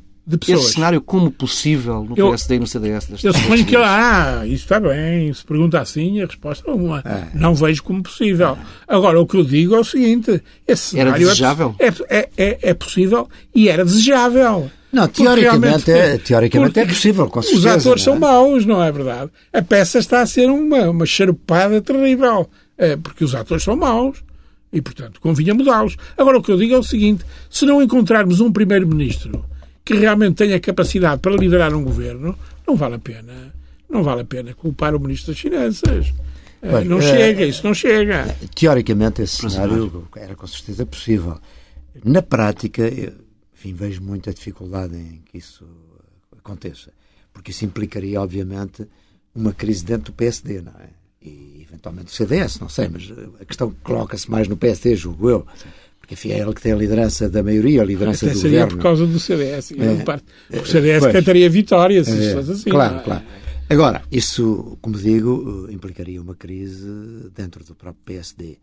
esse 0.49 0.73
cenário 0.73 1.01
como 1.03 1.31
possível 1.31 2.03
no 2.03 2.17
eu, 2.17 2.29
PSD 2.29 2.55
e 2.57 2.59
no 2.59 2.67
CDS? 2.67 3.09
Eu 3.23 3.35
suponho 3.35 3.65
que, 3.65 3.77
ah, 3.77 4.43
isso 4.47 4.65
está 4.65 4.81
bem, 4.81 5.33
se 5.33 5.45
pergunta 5.45 5.81
assim, 5.81 6.21
a 6.21 6.27
resposta 6.27 6.71
é 6.71 6.75
uma. 6.75 7.01
É. 7.01 7.29
Não 7.35 7.55
vejo 7.55 7.83
como 7.83 8.03
possível. 8.03 8.57
Agora, 8.89 9.21
o 9.21 9.27
que 9.27 9.37
eu 9.37 9.45
digo 9.45 9.75
é 9.75 9.81
o 9.81 9.85
seguinte: 9.85 10.43
esse 10.67 10.99
era 10.99 11.11
é 11.11 11.19
desejável? 11.19 11.75
É, 11.79 11.89
é, 12.09 12.29
é, 12.37 12.59
é 12.63 12.75
possível 12.75 13.29
e 13.55 13.69
era 13.69 13.85
desejável. 13.85 14.71
Não, 14.91 15.09
teoricamente, 15.09 15.91
é, 15.91 16.19
teoricamente 16.19 16.79
é 16.79 16.87
possível, 16.87 17.29
com 17.29 17.43
certeza. 17.43 17.59
Os 17.59 17.67
atores 17.67 18.03
é? 18.03 18.05
são 18.05 18.19
maus, 18.19 18.65
não 18.65 18.81
é 18.83 18.93
verdade? 18.93 19.29
A 19.53 19.61
peça 19.61 19.99
está 19.99 20.21
a 20.21 20.27
ser 20.27 20.49
uma, 20.49 20.89
uma 20.89 21.05
charupada 21.05 21.81
terrível. 21.83 22.49
É, 22.79 22.97
porque 22.97 23.25
os 23.25 23.35
atores 23.35 23.63
são 23.63 23.77
maus 23.77 24.23
e, 24.75 24.83
portanto, 24.83 25.21
convinha 25.21 25.55
mudá-los. 25.55 25.97
Agora, 26.19 26.39
o 26.39 26.43
que 26.43 26.51
eu 26.51 26.59
digo 26.59 26.75
é 26.75 26.79
o 26.79 26.83
seguinte: 26.83 27.25
se 27.49 27.65
não 27.65 27.81
encontrarmos 27.81 28.41
um 28.41 28.53
primeiro-ministro 28.53 29.45
que 29.85 29.95
realmente 29.95 30.37
tenha 30.37 30.59
capacidade 30.59 31.21
para 31.21 31.37
liderar 31.37 31.73
um 31.73 31.85
governo, 31.85 32.37
não 32.67 32.75
vale 32.75 32.97
a 32.97 32.99
pena, 32.99 33.55
não 33.89 34.03
vale 34.03 34.23
a 34.23 34.25
pena 34.25 34.53
culpar 34.53 34.95
o 34.95 35.01
ministro 35.01 35.33
das 35.33 35.41
Finanças. 35.41 36.13
Bem, 36.61 36.85
não 36.87 36.99
é, 36.99 37.03
chega, 37.03 37.47
isso 37.47 37.65
não 37.65 37.75
chega. 37.75 38.35
Teoricamente, 38.55 39.23
esse 39.23 39.49
cenário 39.49 40.09
era 40.17 40.35
com 40.35 40.47
certeza 40.47 40.85
possível. 40.85 41.39
Na 42.03 42.23
prática, 42.23 42.89
enfim, 43.55 43.75
vejo 43.75 44.03
muita 44.03 44.33
dificuldade 44.33 44.97
em 44.97 45.23
que 45.31 45.39
isso 45.39 45.65
aconteça, 46.37 46.91
porque 47.33 47.51
isso 47.51 47.65
implicaria, 47.65 48.21
obviamente, 48.21 48.89
uma 49.35 49.53
crise 49.53 49.85
dentro 49.85 50.13
do 50.13 50.17
PSD, 50.17 50.63
não 50.63 50.73
é? 50.73 51.04
E 51.25 51.63
eventualmente 51.69 52.13
o 52.13 52.15
CDS, 52.15 52.61
não 52.61 52.69
sei, 52.69 52.89
mas 52.89 53.11
a 53.41 53.45
questão 53.45 53.75
coloca-se 53.83 54.31
mais 54.31 54.47
no 54.47 54.57
PSD, 54.57 54.95
julgo 54.95 55.31
eu. 55.31 55.47
Porque, 55.99 56.15
enfim, 56.15 56.33
é 56.33 56.39
ele 56.39 56.53
que 56.53 56.61
tem 56.61 56.73
a 56.73 56.77
liderança 56.77 57.31
da 57.31 57.43
maioria, 57.43 57.81
a 57.81 57.85
liderança 57.85 58.27
Até 58.27 58.35
do 58.35 58.41
seria 58.41 58.61
governo. 58.61 58.77
por 58.77 58.83
causa 58.83 59.07
do 59.07 59.19
CDS. 59.19 59.73
É, 59.73 60.05
parte, 60.05 60.25
o 60.51 60.67
CDS 60.67 61.01
pois, 61.01 61.13
cantaria 61.13 61.49
vitória 61.49 62.05
se 62.05 62.11
é, 62.11 62.39
assim. 62.39 62.71
Claro, 62.71 62.97
é? 62.97 63.03
claro. 63.03 63.25
Agora, 63.71 64.03
isso, 64.13 64.77
como 64.83 64.97
digo, 64.99 65.67
implicaria 65.71 66.21
uma 66.21 66.35
crise 66.35 66.87
dentro 67.35 67.65
do 67.65 67.75
próprio 67.75 68.03
PSD. 68.05 68.59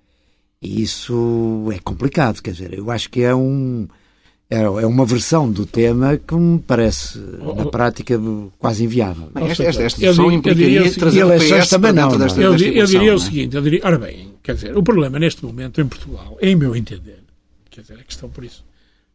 E 0.62 0.84
isso 0.84 1.68
é 1.74 1.80
complicado, 1.80 2.40
quer 2.42 2.52
dizer, 2.52 2.78
eu 2.78 2.92
acho 2.92 3.10
que 3.10 3.24
é 3.24 3.34
um 3.34 3.88
é, 4.52 4.64
é 4.64 4.86
uma 4.86 5.06
versão 5.06 5.50
do 5.50 5.66
tema 5.66 6.18
que 6.18 6.36
me 6.36 6.60
parece, 6.60 7.18
na 7.18 7.68
prática, 7.68 8.20
quase 8.60 8.84
inviável. 8.84 9.32
esta, 9.34 9.64
esta, 9.64 9.84
esta 9.84 10.02
versão 10.02 10.30
implicaria 10.30 10.82
eu, 10.82 10.94
trazer 10.94 11.22
eleições 11.22 11.70
também 11.70 11.94
não. 11.94 12.18
Desta, 12.18 12.42
eu, 12.42 12.52
eu 12.52 12.86
diria 12.86 13.14
o 13.14 13.16
é? 13.16 13.20
seguinte, 13.20 13.56
eu 13.56 13.62
diria, 13.62 13.80
ora 13.82 13.98
bem, 13.98 14.34
quer 14.44 14.56
dizer, 14.56 14.78
o 14.78 14.84
problema 14.84 15.18
neste 15.18 15.46
momento 15.46 15.80
em 15.80 15.88
Portugal, 15.88 16.38
em 16.42 16.54
meu 16.54 16.76
entender, 16.76 17.24
quer 17.70 17.80
dizer, 17.80 17.94
a 17.94 18.04
questão 18.04 18.30
por 18.30 18.44
isso, 18.44 18.66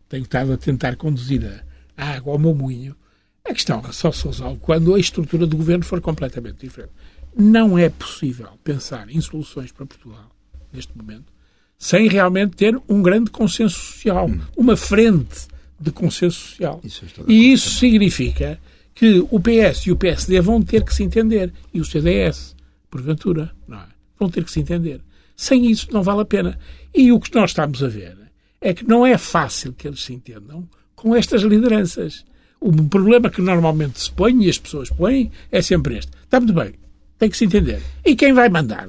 tenho 0.09 0.23
estado 0.23 0.55
a 0.55 0.57
tentar 0.57 0.97
conduzir 0.97 1.45
a, 1.45 2.03
a 2.03 2.17
água 2.17 2.33
ao 2.33 2.39
meu 2.39 2.55
moinho, 2.55 2.97
A 3.45 3.53
questão 3.53 3.83
só 3.93 4.11
se 4.11 4.27
resolve 4.27 4.59
quando 4.61 4.95
a 4.95 4.99
estrutura 4.99 5.47
do 5.47 5.59
governo 5.59 5.85
for 5.85 6.01
completamente 6.01 6.61
diferente. 6.61 6.93
Não 7.37 7.77
é 7.77 7.91
possível 7.91 8.49
pensar 8.65 9.11
em 9.11 9.21
soluções 9.21 9.71
para 9.71 9.85
Portugal, 9.85 10.31
neste 10.73 10.97
momento, 10.97 11.31
sem 11.79 12.09
realmente 12.09 12.57
ter 12.57 12.81
um 12.89 13.03
grande 13.03 13.31
consenso 13.31 13.79
social, 13.79 14.27
hum. 14.29 14.41
uma 14.57 14.77
frente 14.77 15.47
de 15.79 15.91
consenso 15.91 16.39
social. 16.39 16.81
Isso 16.83 17.05
e 17.29 17.53
isso 17.53 17.71
significa 17.71 18.59
que 18.95 19.25
o 19.31 19.39
PS 19.39 19.87
e 19.87 19.93
o 19.93 19.97
PSD 19.97 20.41
vão 20.41 20.63
ter 20.63 20.83
que 20.83 20.95
se 20.95 21.03
entender. 21.03 21.53
E 21.73 21.81
o 21.81 21.85
CDS, 21.85 22.57
porventura, 22.91 23.53
não 23.69 23.79
é? 23.79 23.87
Vão 24.19 24.31
ter 24.31 24.43
que 24.43 24.51
se 24.51 24.61
entender. 24.61 25.03
Sem 25.37 25.71
isso 25.71 25.89
não 25.93 26.03
vale 26.03 26.23
a 26.23 26.25
pena. 26.25 26.59
E 26.95 27.13
o 27.13 27.21
que 27.21 27.35
nós 27.35 27.51
estamos 27.51 27.83
a 27.85 27.89
ver 27.89 28.17
é 28.59 28.73
que 28.73 28.89
não 28.89 29.05
é 29.05 29.19
fácil 29.19 29.75
que 29.75 29.87
eles 29.87 30.03
se 30.03 30.15
entendam 30.15 30.67
com 30.95 31.15
estas 31.15 31.43
lideranças. 31.43 32.25
O 32.59 32.73
problema 32.73 33.29
que 33.29 33.43
normalmente 33.43 34.01
se 34.01 34.11
põe 34.11 34.43
e 34.43 34.49
as 34.49 34.59
pessoas 34.59 34.89
põem 34.89 35.31
é 35.53 35.61
sempre 35.61 35.99
este. 35.99 36.11
Está 36.25 36.41
muito 36.41 36.55
bem, 36.55 36.73
tem 37.19 37.29
que 37.29 37.37
se 37.37 37.45
entender. 37.45 37.83
E 38.03 38.17
quem 38.17 38.33
vai 38.33 38.49
mandar? 38.49 38.89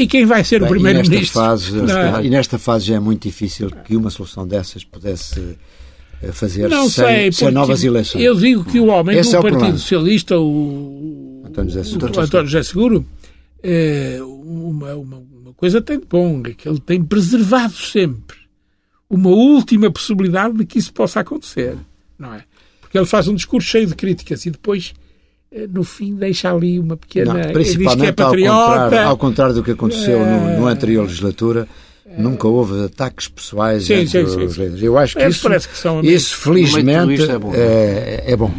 E 0.00 0.06
quem 0.06 0.24
vai 0.24 0.42
ser 0.42 0.60
Bem, 0.60 0.66
o 0.66 0.70
primeiro-ministro? 0.70 1.42
É? 1.42 2.24
E 2.24 2.30
nesta 2.30 2.58
fase 2.58 2.86
já 2.86 2.94
é 2.94 3.00
muito 3.00 3.28
difícil 3.28 3.70
que 3.84 3.94
uma 3.94 4.08
solução 4.08 4.46
dessas 4.48 4.82
pudesse 4.82 5.58
eh, 6.22 6.32
fazer 6.32 6.70
não 6.70 6.88
sem, 6.88 7.04
sei, 7.04 7.32
sem 7.32 7.50
novas 7.50 7.84
eleições. 7.84 8.24
Eu 8.24 8.34
digo 8.34 8.64
que 8.64 8.80
o 8.80 8.86
homem 8.86 9.18
Esse 9.18 9.32
do 9.32 9.36
é 9.36 9.40
Partido 9.42 9.58
problema. 9.58 9.78
Socialista, 9.78 10.38
o 10.38 11.42
António 11.46 11.70
José 11.70 11.84
Seguro, 11.84 12.06
o 12.06 12.20
António 12.20 12.46
José 12.46 12.62
Seguro 12.62 13.06
é, 13.62 14.18
uma, 14.22 14.94
uma, 14.94 15.16
uma, 15.18 15.52
coisa 15.54 15.82
tem 15.82 16.00
de 16.00 16.06
bom, 16.06 16.40
é 16.46 16.54
que 16.54 16.66
ele 16.66 16.80
tem 16.80 17.02
preservado 17.02 17.74
sempre 17.74 18.38
uma 19.08 19.28
última 19.28 19.90
possibilidade 19.90 20.56
de 20.56 20.64
que 20.64 20.78
isso 20.78 20.94
possa 20.94 21.20
acontecer, 21.20 21.76
não 22.18 22.32
é? 22.32 22.44
Porque 22.80 22.96
ele 22.96 23.06
faz 23.06 23.28
um 23.28 23.34
discurso 23.34 23.68
cheio 23.68 23.86
de 23.86 23.94
críticas 23.94 24.46
e 24.46 24.50
depois 24.50 24.94
no 25.70 25.82
fim 25.82 26.14
deixa 26.14 26.52
ali 26.52 26.78
uma 26.78 26.96
pequena. 26.96 27.34
Não, 27.34 27.52
principalmente 27.52 28.20
é 28.20 28.46
ao, 28.46 28.66
contrário, 28.68 29.08
ao 29.08 29.16
contrário 29.16 29.54
do 29.54 29.62
que 29.62 29.72
aconteceu 29.72 30.20
no, 30.20 30.60
no 30.60 30.66
anterior 30.66 31.02
legislatura, 31.02 31.66
Nunca 32.18 32.48
houve 32.48 32.84
ataques 32.84 33.28
pessoais 33.28 33.84
sim, 33.84 33.94
entre 33.94 34.08
sim, 34.08 34.24
os 34.24 34.56
líderes. 34.56 34.82
Eu 34.82 34.98
acho 34.98 35.16
que 35.16 35.24
isso, 35.26 35.48
que 35.48 35.78
são... 35.78 36.00
isso 36.00 36.36
felizmente, 36.36 37.22
é 37.22 37.38
bom. 37.38 37.54
É, 37.54 38.24
é, 38.26 38.36
bom. 38.36 38.52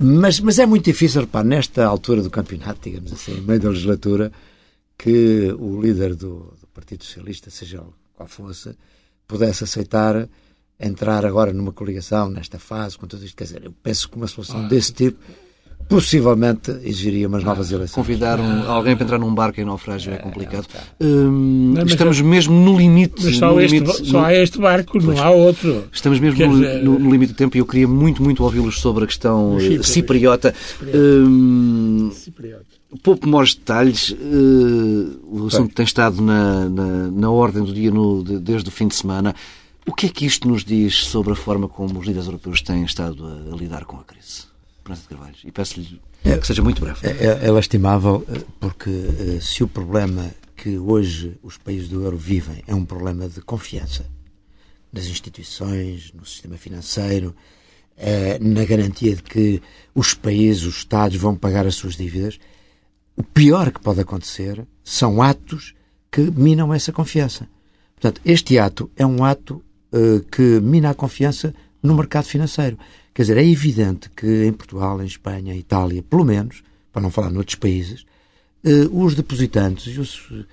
Mas, 0.00 0.38
mas 0.38 0.58
é 0.58 0.66
muito 0.66 0.84
difícil, 0.84 1.22
repare, 1.22 1.48
nesta 1.48 1.84
altura 1.84 2.22
do 2.22 2.30
campeonato, 2.30 2.80
digamos 2.82 3.12
assim, 3.12 3.34
no 3.34 3.42
meio 3.42 3.60
da 3.60 3.70
legislatura, 3.70 4.30
que 4.96 5.52
o 5.58 5.80
líder 5.80 6.14
do, 6.14 6.54
do 6.60 6.66
Partido 6.72 7.04
Socialista, 7.04 7.50
seja 7.50 7.82
qual 8.14 8.28
fosse, 8.28 8.70
pudesse 9.26 9.64
aceitar 9.64 10.28
entrar 10.78 11.26
agora 11.26 11.52
numa 11.52 11.72
coligação 11.72 12.28
nesta 12.30 12.58
fase, 12.58 12.96
com 12.96 13.06
tudo 13.06 13.24
isto. 13.24 13.36
Quer 13.36 13.44
dizer, 13.44 13.64
eu 13.64 13.74
penso 13.82 14.08
que 14.08 14.16
uma 14.16 14.26
solução 14.28 14.64
ah, 14.64 14.68
desse 14.68 14.92
tipo 14.92 15.18
possivelmente 15.88 16.70
exigiria 16.82 17.28
umas 17.28 17.44
novas 17.44 17.70
ah, 17.70 17.76
eleições. 17.76 17.94
Convidar 17.94 18.40
um, 18.40 18.70
alguém 18.70 18.96
para 18.96 19.04
entrar 19.04 19.18
num 19.18 19.34
barco 19.34 19.60
em 19.60 19.64
naufrágio 19.64 20.12
é, 20.12 20.16
é 20.16 20.18
complicado. 20.18 20.66
Hum, 21.00 21.74
não, 21.76 21.84
estamos 21.84 22.18
é, 22.18 22.22
mesmo 22.22 22.54
no 22.54 22.76
limite. 22.76 23.22
Mas 23.22 23.36
só, 23.36 23.52
no 23.52 23.60
este, 23.60 23.78
limite, 23.78 24.06
só 24.06 24.24
há 24.24 24.34
este 24.34 24.58
barco, 24.58 24.92
pois, 24.92 25.04
não 25.04 25.22
há 25.22 25.30
outro. 25.30 25.84
Estamos 25.92 26.18
mesmo 26.18 26.46
no, 26.46 26.54
dizer, 26.54 26.82
no, 26.82 26.98
no, 26.98 27.10
limite 27.10 27.32
do 27.32 27.36
tempo 27.36 27.56
e 27.56 27.60
eu 27.60 27.66
queria 27.66 27.86
muito, 27.86 28.22
muito 28.22 28.42
ouvi-los 28.42 28.80
sobre 28.80 29.04
a 29.04 29.06
questão 29.06 29.58
Chipre, 29.60 29.84
cipriota. 29.84 30.54
Cipriota. 30.54 30.98
Hum, 30.98 32.10
cipriota. 32.12 32.64
Pouco 33.02 33.28
maiores 33.28 33.54
detalhes. 33.54 34.10
Uh, 34.10 35.18
o 35.30 35.46
assunto 35.46 35.74
tem 35.74 35.84
estado 35.84 36.20
na, 36.20 36.68
na, 36.68 37.10
na 37.10 37.30
ordem 37.30 37.64
do 37.64 37.72
dia 37.72 37.90
no, 37.90 38.22
de, 38.22 38.38
desde 38.38 38.68
o 38.68 38.72
fim 38.72 38.88
de 38.88 38.94
semana. 38.94 39.34
O 39.86 39.92
que 39.92 40.06
é 40.06 40.08
que 40.08 40.24
isto 40.24 40.46
nos 40.46 40.64
diz 40.64 41.04
sobre 41.06 41.32
a 41.32 41.36
forma 41.36 41.68
como 41.68 41.98
os 41.98 42.06
líderes 42.06 42.26
europeus 42.26 42.62
têm 42.62 42.84
estado 42.84 43.26
a, 43.26 43.54
a 43.54 43.56
lidar 43.56 43.84
com 43.84 43.96
a 43.96 44.04
crise? 44.04 44.51
De 44.84 45.08
Carvalho. 45.08 45.36
E 45.44 45.52
peço-lhe 45.52 46.00
é, 46.24 46.38
que 46.38 46.46
seja 46.46 46.62
muito 46.62 46.80
breve. 46.80 47.06
É, 47.06 47.10
é, 47.10 47.46
é 47.46 47.50
lastimável 47.50 48.24
eh, 48.28 48.42
porque 48.60 48.90
eh, 48.90 49.40
se 49.40 49.64
o 49.64 49.68
problema 49.68 50.30
que 50.56 50.78
hoje 50.78 51.36
os 51.42 51.56
países 51.56 51.88
do 51.88 52.02
euro 52.02 52.16
vivem 52.16 52.62
é 52.66 52.74
um 52.74 52.84
problema 52.84 53.28
de 53.28 53.40
confiança 53.40 54.06
nas 54.92 55.06
instituições, 55.06 56.12
no 56.12 56.24
sistema 56.24 56.56
financeiro, 56.56 57.34
é, 57.96 58.38
na 58.38 58.64
garantia 58.64 59.16
de 59.16 59.22
que 59.22 59.62
os 59.94 60.14
países, 60.14 60.64
os 60.64 60.76
Estados 60.76 61.16
vão 61.16 61.34
pagar 61.34 61.66
as 61.66 61.74
suas 61.74 61.96
dívidas, 61.96 62.38
o 63.16 63.22
pior 63.22 63.72
que 63.72 63.80
pode 63.80 64.00
acontecer 64.00 64.64
são 64.84 65.22
atos 65.22 65.74
que 66.10 66.20
minam 66.20 66.72
essa 66.72 66.92
confiança. 66.92 67.48
Portanto, 67.94 68.20
este 68.24 68.58
ato 68.58 68.90
é 68.96 69.06
um 69.06 69.24
ato 69.24 69.62
que 70.30 70.60
mina 70.60 70.90
a 70.90 70.94
confiança 70.94 71.54
no 71.82 71.94
mercado 71.94 72.24
financeiro. 72.24 72.78
Quer 73.14 73.22
dizer, 73.22 73.36
é 73.36 73.44
evidente 73.44 74.08
que 74.10 74.44
em 74.44 74.52
Portugal, 74.52 75.00
em 75.02 75.06
Espanha, 75.06 75.54
em 75.54 75.58
Itália, 75.58 76.02
pelo 76.02 76.24
menos, 76.24 76.62
para 76.92 77.02
não 77.02 77.10
falar 77.10 77.30
noutros 77.30 77.56
países, 77.56 78.06
eh, 78.64 78.88
os 78.90 79.14
depositantes 79.14 79.98
os, 79.98 80.28
eh, 80.32 80.44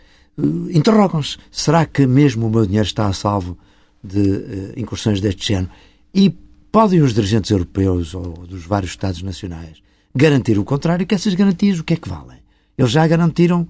interrogam-se: 0.72 1.38
será 1.52 1.86
que 1.86 2.06
mesmo 2.06 2.48
o 2.48 2.50
meu 2.50 2.66
dinheiro 2.66 2.86
está 2.86 3.08
a 3.08 3.14
salvo 3.14 3.58
de 4.04 4.20
eh, 4.20 4.74
incursões 4.78 5.22
deste 5.22 5.48
género? 5.48 5.72
E 6.14 6.30
podem 6.72 7.02
os 7.02 7.14
dirigentes 7.14 7.52
europeus 7.52 8.14
ou 8.14 8.46
dos 8.46 8.66
vários 8.66 8.92
Estados 8.92 9.22
nacionais 9.22 9.82
garantir 10.14 10.60
o 10.60 10.66
contrário? 10.66 11.06
Que 11.06 11.16
essas 11.16 11.34
garantias 11.34 11.80
o 11.80 11.84
que 11.84 11.94
é 11.94 11.98
que 11.98 12.10
valem? 12.10 12.40
Eles 12.78 12.92
já 12.92 13.08
garantiram 13.08 13.68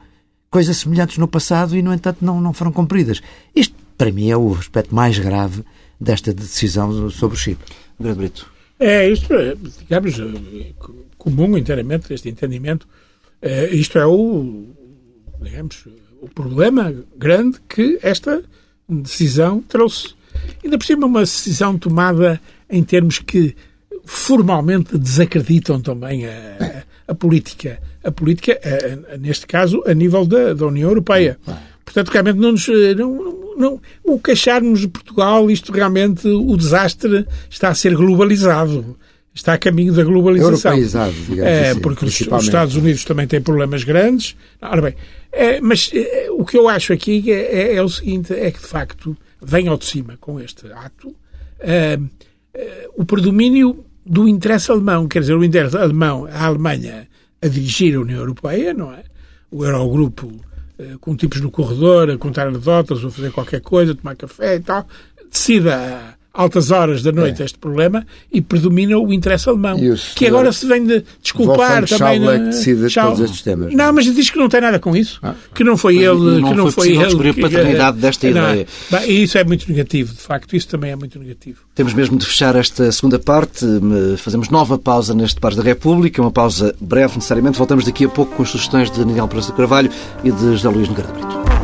coisas 0.50 0.78
semelhantes 0.78 1.18
no 1.18 1.28
passado 1.28 1.76
e, 1.78 1.82
no 1.82 1.94
entanto, 1.94 2.24
não, 2.26 2.42
não 2.42 2.54
foram 2.54 2.72
cumpridas. 2.72 3.22
Isto, 3.56 3.76
para 3.98 4.12
mim, 4.12 4.30
é 4.30 4.38
o 4.38 4.54
aspecto 4.54 4.96
mais 4.96 5.20
grave 5.20 5.64
desta 6.00 6.34
decisão 6.34 7.10
sobre 7.10 7.36
o 7.36 7.40
Chipre. 7.40 7.72
Grande 8.00 8.18
Brito. 8.18 8.59
É, 8.80 9.08
isto 9.10 9.34
é, 9.34 9.56
digamos, 9.80 10.20
é, 10.20 10.74
comum 11.18 11.58
inteiramente 11.58 12.14
este 12.14 12.30
entendimento. 12.30 12.88
É, 13.42 13.68
isto 13.70 14.00
é 14.00 14.06
o, 14.06 14.68
digamos, 15.42 15.86
o 16.22 16.30
problema 16.30 16.94
grande 17.18 17.60
que 17.68 18.00
esta 18.02 18.42
decisão 18.88 19.62
trouxe. 19.62 20.16
Ainda 20.64 20.78
por 20.78 20.86
cima, 20.86 21.06
uma 21.06 21.22
decisão 21.22 21.78
tomada 21.78 22.42
em 22.70 22.84
termos 22.84 23.20
que 23.20 23.56
formalmente 24.06 24.98
desacreditam 24.98 25.82
também 25.82 26.26
a, 26.26 26.32
a, 27.08 27.12
a 27.12 27.16
política. 27.16 27.82
A 28.04 28.12
política, 28.12 28.60
a, 29.12 29.18
neste 29.18 29.46
caso, 29.46 29.84
a 29.86 29.94
nível 29.94 30.26
da, 30.26 30.54
da 30.54 30.66
União 30.66 30.90
Europeia. 30.90 31.38
Portanto, 31.90 32.10
realmente 32.10 32.38
não 32.38 32.52
nos. 32.52 32.68
Não, 32.96 33.40
não, 33.58 33.82
o 34.04 34.20
queixarmos 34.20 34.82
de 34.82 34.88
Portugal, 34.88 35.50
isto 35.50 35.72
realmente, 35.72 36.28
o 36.28 36.56
desastre 36.56 37.26
está 37.50 37.70
a 37.70 37.76
ser 37.76 37.96
globalizado. 37.96 38.96
Está 39.34 39.54
a 39.54 39.58
caminho 39.58 39.94
da 39.94 40.04
globalização. 40.04 40.72
Europeizado, 40.72 41.14
digamos 41.14 41.44
é, 41.44 41.70
assim, 41.72 41.80
Porque 41.80 42.06
os, 42.06 42.22
os, 42.22 42.44
Estados 42.44 42.76
Unidos 42.76 43.04
também 43.06 43.26
têm 43.26 43.42
problemas 43.42 43.84
grandes. 43.84 44.36
Ora 44.62 44.82
bem, 44.82 44.96
é, 45.32 45.62
mas 45.62 45.90
é, 45.94 46.28
o 46.32 46.44
que 46.44 46.58
eu 46.58 46.68
acho 46.68 46.94
aqui 46.94 47.32
é, 47.32 47.34
é, 47.34 47.76
é, 47.76 47.82
o 47.82 47.90
seguinte, 47.90 48.34
é 48.34 48.52
que 48.52 48.60
de 48.60 48.68
facto 48.68 49.16
vem 49.42 49.68
ao 49.68 49.78
de 49.78 49.86
cima 49.86 50.18
com 50.20 50.40
este 50.40 50.72
ato 50.72 51.16
o 52.96 53.06
predomínio 53.06 53.86
do 54.06 54.28
interesse 54.28 54.72
alemão, 54.72 55.08
quer 55.08 55.20
dizer, 55.20 55.36
o 55.36 55.44
interesse 55.44 55.78
alemão, 55.78 56.26
a 56.26 56.46
Alemanha 56.46 57.08
a 57.42 57.48
dirigir 57.48 57.96
a 57.96 58.02
União 58.02 58.20
Europeia, 58.20 58.74
não 58.74 58.92
é? 58.92 59.04
O 59.52 59.64
Eurogrupo 59.64 60.28
eh, 60.28 60.49
com 61.00 61.16
tipos 61.16 61.42
no 61.42 61.52
corredor, 61.52 62.10
a 62.10 62.18
contar 62.18 62.48
anedotas 62.48 63.04
ou 63.04 63.12
fazer 63.12 63.32
qualquer 63.32 63.62
coisa, 63.62 63.96
tomar 63.96 64.16
café 64.16 64.56
e 64.56 64.60
tal, 64.60 64.88
decida 65.30 66.18
altas 66.34 66.72
horas 66.72 67.02
da 67.02 67.12
noite 67.12 67.42
é. 67.42 67.46
este 67.46 67.58
problema 67.58 68.06
e 68.32 68.42
predomina 68.42 68.98
o 68.98 69.12
interesse 69.12 69.50
alemão. 69.50 69.78
O 69.78 69.96
que 70.16 70.28
agora 70.28 70.52
se 70.52 70.66
vem 70.68 70.86
de 70.86 71.04
desculpar 71.22 71.86
também. 71.88 72.20
Não, 72.20 72.32
é 72.32 72.40
que 72.40 72.46
decide 72.46 72.94
todos 72.94 73.20
estes 73.20 73.42
temas. 73.42 73.74
Não, 73.74 73.94
mas 73.94 74.06
diz 74.06 74.30
que 74.30 74.38
não 74.38 74.48
tem 74.48 74.62
nada 74.62 74.80
com 74.80 74.96
isso. 74.96 75.20
Ah. 75.24 75.34
Que 75.54 75.64
não 75.64 75.76
foi 75.76 75.98
ele. 75.98 76.42
Não 76.42 76.50
que 76.50 76.56
não 76.56 76.72
foi, 76.72 76.96
foi 76.96 77.06
ele. 77.06 77.34
Que, 77.34 77.40
a 77.40 77.44
paternidade 77.44 77.98
desta 77.98 78.30
não, 78.30 78.52
ideia. 78.52 78.68
E 79.08 79.24
isso 79.24 79.38
é 79.38 79.44
muito 79.44 79.70
negativo, 79.70 80.14
de 80.14 80.22
facto. 80.22 80.56
Isso 80.56 80.68
também 80.68 80.92
é 80.92 80.96
muito 80.96 81.18
negativo. 81.20 81.60
Temos 81.76 81.94
mesmo 81.94 82.18
de 82.18 82.26
fechar 82.26 82.56
esta 82.56 82.92
segunda 82.92 83.20
parte. 83.20 83.66
Fazemos 84.18 84.50
nova 84.50 84.78
pausa 84.78 85.14
neste 85.14 85.40
Pares 85.40 85.58
da 85.58 85.64
República. 85.64 86.22
Uma 86.22 86.32
pausa 86.32 86.76
breve, 86.80 87.16
necessariamente. 87.16 87.58
Voltamos 87.58 87.86
daqui 87.86 88.06
a 88.06 88.10
pouco 88.10 88.36
com 88.36 88.44
as 88.44 88.50
sugestões 88.50 88.92
de 88.92 89.00
Daniel 89.00 89.28
Pereira 89.28 89.54
Carvalho 89.54 89.92
e 90.24 90.32
de 90.32 90.52
José 90.52 90.70
Luís 90.70 90.88
Nogueira 90.88 91.12
Brito. 91.12 91.59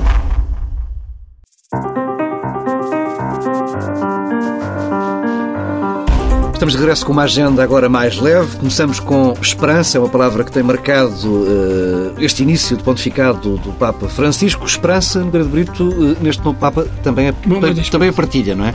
Estamos 6.56 6.74
de 6.74 6.80
regresso 6.80 7.06
com 7.06 7.12
uma 7.12 7.24
agenda 7.24 7.62
agora 7.62 7.90
mais 7.90 8.18
leve. 8.18 8.56
Começamos 8.56 8.98
com 8.98 9.34
esperança, 9.42 9.98
é 9.98 10.00
uma 10.00 10.08
palavra 10.08 10.42
que 10.42 10.50
tem 10.50 10.64
marcado 10.64 11.28
uh, 11.28 12.14
este 12.18 12.44
início 12.44 12.78
de 12.78 12.84
pontificado 12.84 13.58
do 13.58 13.74
Papa 13.74 14.08
Francisco. 14.08 14.66
Esperança, 14.66 15.20
Nogueira 15.20 15.46
de 15.46 15.52
Brito, 15.52 15.84
uh, 15.84 16.18
neste 16.24 16.42
novo 16.46 16.58
Papa 16.58 16.88
também 17.04 17.28
é, 17.28 17.34
Bom, 17.46 17.60
também 17.92 18.08
é 18.08 18.12
partilha, 18.14 18.56
não 18.56 18.68
é? 18.68 18.74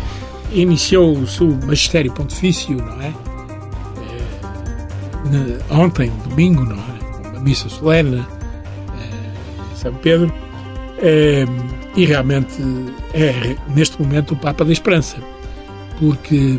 Iniciou 0.52 1.16
o 1.16 1.26
seu 1.26 1.48
magistério 1.64 2.12
pontifício, 2.12 2.76
não 2.76 3.00
é? 3.00 3.14
é 5.70 5.74
ontem, 5.74 6.12
domingo, 6.28 6.62
não 6.62 6.76
é? 6.76 7.28
Uma 7.30 7.40
missa 7.40 7.70
solene 7.70 8.18
em 8.18 9.76
São 9.76 9.94
Pedro. 9.94 10.30
e 11.96 12.04
realmente 12.04 12.62
é, 13.14 13.56
neste 13.74 14.00
momento, 14.00 14.34
o 14.34 14.36
Papa 14.36 14.66
da 14.66 14.72
Esperança. 14.72 15.16
Porque 15.98 16.58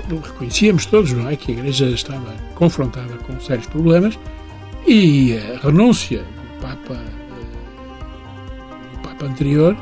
reconhecíamos 0.00 0.86
todos, 0.86 1.12
não 1.12 1.28
é, 1.28 1.36
que 1.36 1.52
a 1.52 1.54
Igreja 1.54 1.86
estava 1.86 2.34
confrontada 2.54 3.14
com 3.26 3.38
sérios 3.40 3.66
problemas 3.66 4.18
e 4.86 5.36
a 5.36 5.66
renúncia 5.66 6.18
do 6.20 6.62
Papa, 6.62 6.94
do 8.92 8.98
Papa 9.02 9.26
anterior 9.26 9.76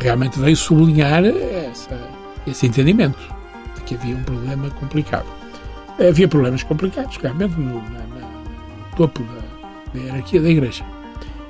realmente 0.00 0.38
veio 0.38 0.56
sublinhar 0.56 1.24
essa, 1.24 1.98
esse 2.46 2.66
entendimento 2.66 3.18
de 3.74 3.82
que 3.82 3.94
havia 3.94 4.16
um 4.16 4.22
problema 4.22 4.70
complicado. 4.70 5.26
Havia 5.98 6.26
problemas 6.26 6.62
complicados, 6.62 7.16
realmente, 7.16 7.54
no, 7.58 7.74
na, 7.74 8.00
no 8.00 8.96
topo 8.96 9.22
da, 9.22 9.92
da 9.92 10.00
hierarquia 10.00 10.40
da 10.40 10.50
Igreja. 10.50 10.84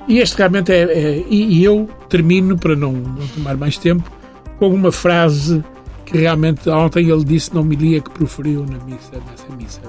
E 0.09 0.19
este 0.19 0.37
realmente 0.37 0.73
é. 0.73 0.83
é 0.83 1.25
e, 1.29 1.63
eu 1.63 1.89
termino, 2.09 2.59
para 2.59 2.75
não, 2.75 2.93
não, 2.93 3.27
tomar 3.29 3.57
mais 3.57 3.79
tempo, 3.79 4.11
com 4.59 4.69
uma 4.69 4.91
frase 4.91 5.63
que 6.05 6.19
realmente 6.19 6.69
ontem 6.69 7.09
ele 7.09 7.25
disse 7.25 7.55
na 7.55 7.61
homilia 7.61 8.01
que 8.01 8.11
proferiu 8.11 8.67
na 8.67 8.79
missa, 8.85 9.13
nessa 9.31 9.57
missa 9.57 9.81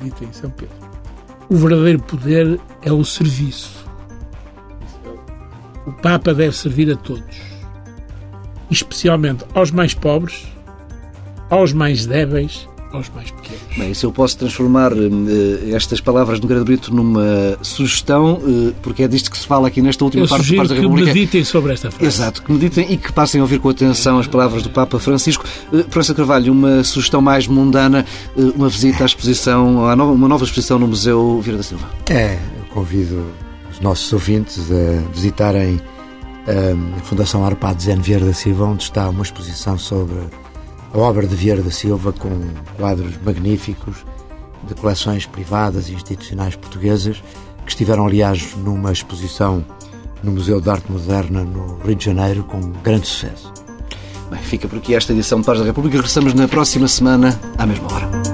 dita 0.00 0.24
em 0.24 0.32
São 0.32 0.50
Pedro. 0.50 0.76
O 1.48 1.56
verdadeiro 1.56 2.02
poder 2.02 2.60
é 2.82 2.92
o 2.92 3.04
serviço. 3.04 3.86
O 5.86 5.92
Papa 5.92 6.34
deve 6.34 6.54
servir 6.54 6.92
a 6.92 6.96
todos, 6.96 7.40
especialmente 8.70 9.44
aos 9.54 9.70
mais 9.70 9.94
pobres, 9.94 10.46
aos 11.50 11.72
mais 11.72 12.04
débeis 12.04 12.68
aos 12.92 13.08
mais 13.10 13.30
pequenos. 13.30 13.60
Bem, 13.76 13.92
se 13.94 14.04
eu 14.04 14.12
posso 14.12 14.36
transformar 14.38 14.92
uh, 14.92 15.74
estas 15.74 16.00
palavras 16.00 16.40
do 16.40 16.46
Grande 16.46 16.64
Brito 16.64 16.94
numa 16.94 17.58
sugestão, 17.62 18.34
uh, 18.34 18.74
porque 18.82 19.02
é 19.02 19.08
disto 19.08 19.30
que 19.30 19.38
se 19.38 19.46
fala 19.46 19.68
aqui 19.68 19.82
nesta 19.82 20.04
última 20.04 20.24
eu 20.24 20.28
parte, 20.28 20.56
parte 20.56 20.68
da 20.68 20.74
República. 20.74 21.08
que 21.08 21.18
meditem 21.18 21.44
sobre 21.44 21.72
esta 21.72 21.90
frase. 21.90 22.06
Exato, 22.06 22.42
que 22.42 22.52
meditem 22.52 22.92
e 22.92 22.96
que 22.96 23.12
passem 23.12 23.40
a 23.40 23.44
ouvir 23.44 23.58
com 23.58 23.68
atenção 23.68 24.18
as 24.18 24.26
palavras 24.26 24.62
do 24.62 24.70
Papa 24.70 24.98
Francisco. 24.98 25.44
Uh, 25.72 25.84
Professor 25.84 26.14
Carvalho, 26.14 26.52
uma 26.52 26.82
sugestão 26.82 27.20
mais 27.20 27.46
mundana, 27.46 28.04
uh, 28.36 28.52
uma 28.56 28.68
visita 28.68 29.02
à 29.02 29.06
exposição, 29.06 29.86
a 29.86 29.94
nova, 29.94 30.12
uma 30.12 30.28
nova 30.28 30.44
exposição 30.44 30.78
no 30.78 30.88
Museu 30.88 31.40
Vieira 31.40 31.58
da 31.58 31.64
Silva. 31.64 31.88
É, 32.10 32.38
convido 32.70 33.26
os 33.70 33.80
nossos 33.80 34.12
ouvintes 34.12 34.70
a 34.70 35.10
visitarem 35.12 35.80
a 36.48 37.00
Fundação 37.00 37.44
Arpad 37.44 37.82
Zen 37.82 38.00
Vieira 38.00 38.24
da 38.24 38.32
Silva, 38.32 38.64
onde 38.64 38.84
está 38.84 39.06
uma 39.10 39.22
exposição 39.22 39.76
sobre 39.76 40.16
a 40.92 40.98
obra 40.98 41.26
de 41.26 41.34
Vieira 41.34 41.62
da 41.62 41.70
Silva, 41.70 42.12
com 42.12 42.30
quadros 42.76 43.14
magníficos 43.24 44.04
de 44.66 44.74
coleções 44.74 45.26
privadas 45.26 45.88
e 45.88 45.94
institucionais 45.94 46.56
portuguesas, 46.56 47.22
que 47.64 47.70
estiveram, 47.70 48.06
aliás, 48.06 48.54
numa 48.56 48.92
exposição 48.92 49.64
no 50.22 50.32
Museu 50.32 50.60
de 50.60 50.68
Arte 50.68 50.90
Moderna 50.90 51.44
no 51.44 51.78
Rio 51.78 51.94
de 51.94 52.04
Janeiro, 52.04 52.44
com 52.44 52.60
grande 52.82 53.06
sucesso. 53.06 53.52
Bem, 54.30 54.40
fica 54.40 54.68
por 54.68 54.78
aqui 54.78 54.94
esta 54.94 55.12
edição 55.12 55.40
de 55.40 55.46
Paz 55.46 55.58
da 55.58 55.64
República. 55.64 55.96
Regressamos 55.96 56.34
na 56.34 56.48
próxima 56.48 56.88
semana, 56.88 57.38
à 57.56 57.66
mesma 57.66 57.92
hora. 57.92 58.27